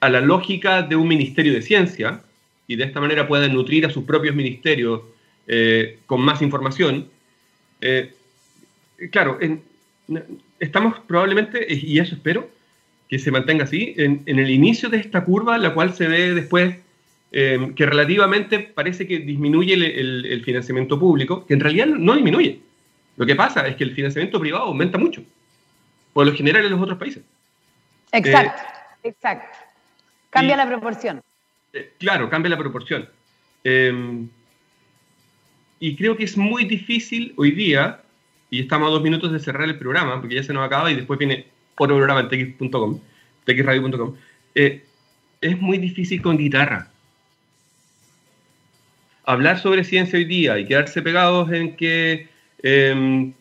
[0.00, 2.22] a la lógica de un ministerio de ciencia,
[2.68, 5.02] y de esta manera puedan nutrir a sus propios ministerios
[5.48, 7.08] eh, con más información,
[7.80, 8.14] eh,
[9.10, 9.62] claro, en,
[10.62, 12.48] estamos probablemente, y eso espero,
[13.08, 16.76] que se mantenga así, en, el inicio de esta curva, la cual se ve después
[17.32, 22.60] eh, que relativamente parece que disminuye el, financiamiento público, que en realidad no disminuye.
[23.16, 25.22] Lo que pasa es que el financiamiento privado aumenta mucho,
[26.12, 27.22] por lo general en los otros países.
[28.12, 28.62] Exacto,
[29.02, 29.58] eh, exacto.
[30.30, 31.20] Cambia la proporción.
[31.72, 33.08] Eh, claro, cambia la proporción.
[35.80, 38.01] y creo que es muy difícil hoy día
[38.52, 40.94] y estamos a dos minutos de cerrar el programa, porque ya se nos acaba y
[40.94, 41.46] después viene
[41.78, 42.28] otro programa en
[42.58, 43.00] tx.com.
[44.54, 44.84] Eh,
[45.40, 46.90] es muy difícil con guitarra.
[49.24, 52.28] Hablar sobre ciencia hoy día y quedarse pegados en que
[52.62, 53.32] em,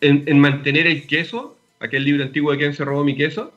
[0.00, 3.52] en, mantener el queso, aquel libro antiguo de quién se robó mi queso,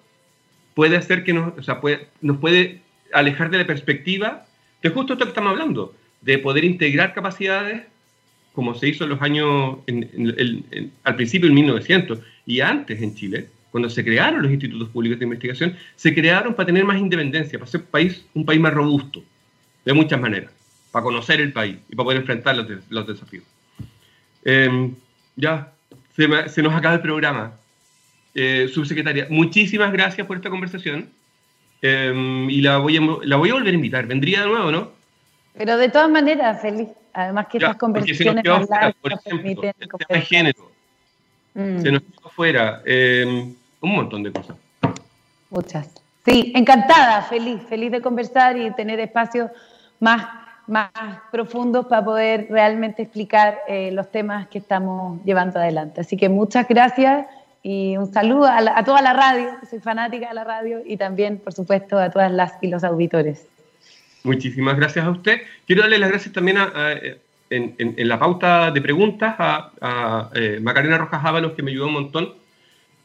[0.73, 2.81] puede hacer que nos, o sea, puede, nos puede
[3.13, 4.47] alejar de la perspectiva
[4.81, 7.83] de justo esto que estamos hablando, de poder integrar capacidades
[8.55, 9.77] como se hizo en los años,
[11.03, 15.25] al principio del 1900 y antes en Chile, cuando se crearon los institutos públicos de
[15.25, 19.21] investigación, se crearon para tener más independencia, para ser país, un país más robusto,
[19.83, 20.51] de muchas maneras,
[20.91, 23.43] para conocer el país y para poder enfrentar los, desafíos.
[24.45, 24.95] Em,
[25.35, 25.73] ya,
[26.15, 27.51] se, nos acaba el programa.
[28.33, 31.09] Eh, subsecretaria, muchísimas gracias por esta conversación
[31.81, 34.07] em, y la voy, a, la voy a volver a invitar.
[34.07, 34.91] ¿Vendría de nuevo, no?
[35.57, 36.87] Pero de todas maneras, feliz.
[37.15, 39.61] Además que estas conversaciones online por ejemplo,
[40.09, 40.69] el género,
[41.53, 41.79] mm.
[41.79, 44.57] se nos quedó fuera em, un montón de cosas.
[45.49, 45.89] Muchas.
[46.25, 49.49] Sí, encantada, feliz, feliz de conversar y tener espacios
[50.01, 50.27] más,
[50.67, 50.91] más
[51.31, 56.01] profundos para poder realmente explicar eh, los temas que estamos llevando adelante.
[56.01, 57.27] Así que muchas gracias
[57.63, 61.39] y un saludo a, a toda la radio, soy fanática de la radio, y también,
[61.39, 63.47] por supuesto, a todas las y los auditores.
[64.25, 65.43] Muchísimas gracias a usted.
[65.67, 66.57] Quiero darle las gracias también
[67.51, 72.33] en, la pauta de preguntas a, eh, Macarena Rojas Ábalos, que me ayudó un montón.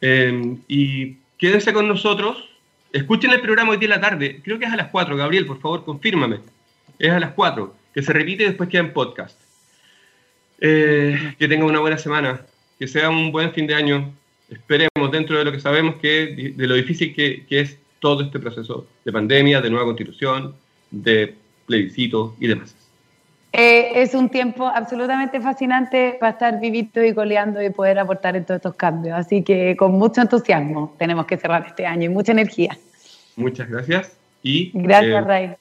[0.00, 2.48] Em, y quédense con nosotros.
[2.90, 4.40] Escuchen el programa hoy día en la tarde.
[4.42, 5.14] Creo que es a las 4.
[5.14, 6.40] Gabriel, por favor, confírmame.
[6.98, 7.74] Es a las 4.
[7.92, 9.38] Que se repite y después queda en podcast.
[10.58, 12.40] Eh, que tengan una buena semana.
[12.78, 14.10] Que sea un buen fin de año.
[14.48, 18.86] Esperemos, dentro de lo que sabemos, que de lo difícil que es todo este proceso
[19.04, 20.54] de pandemia, de nueva constitución,
[20.90, 21.34] de
[21.66, 22.74] plebiscito y demás.
[23.52, 28.44] Eh, es un tiempo absolutamente fascinante para estar vivito y coleando y poder aportar en
[28.44, 29.18] todos estos cambios.
[29.18, 32.78] Así que con mucho entusiasmo tenemos que cerrar este año y mucha energía.
[33.34, 35.56] Muchas gracias y gracias, eh, Ray.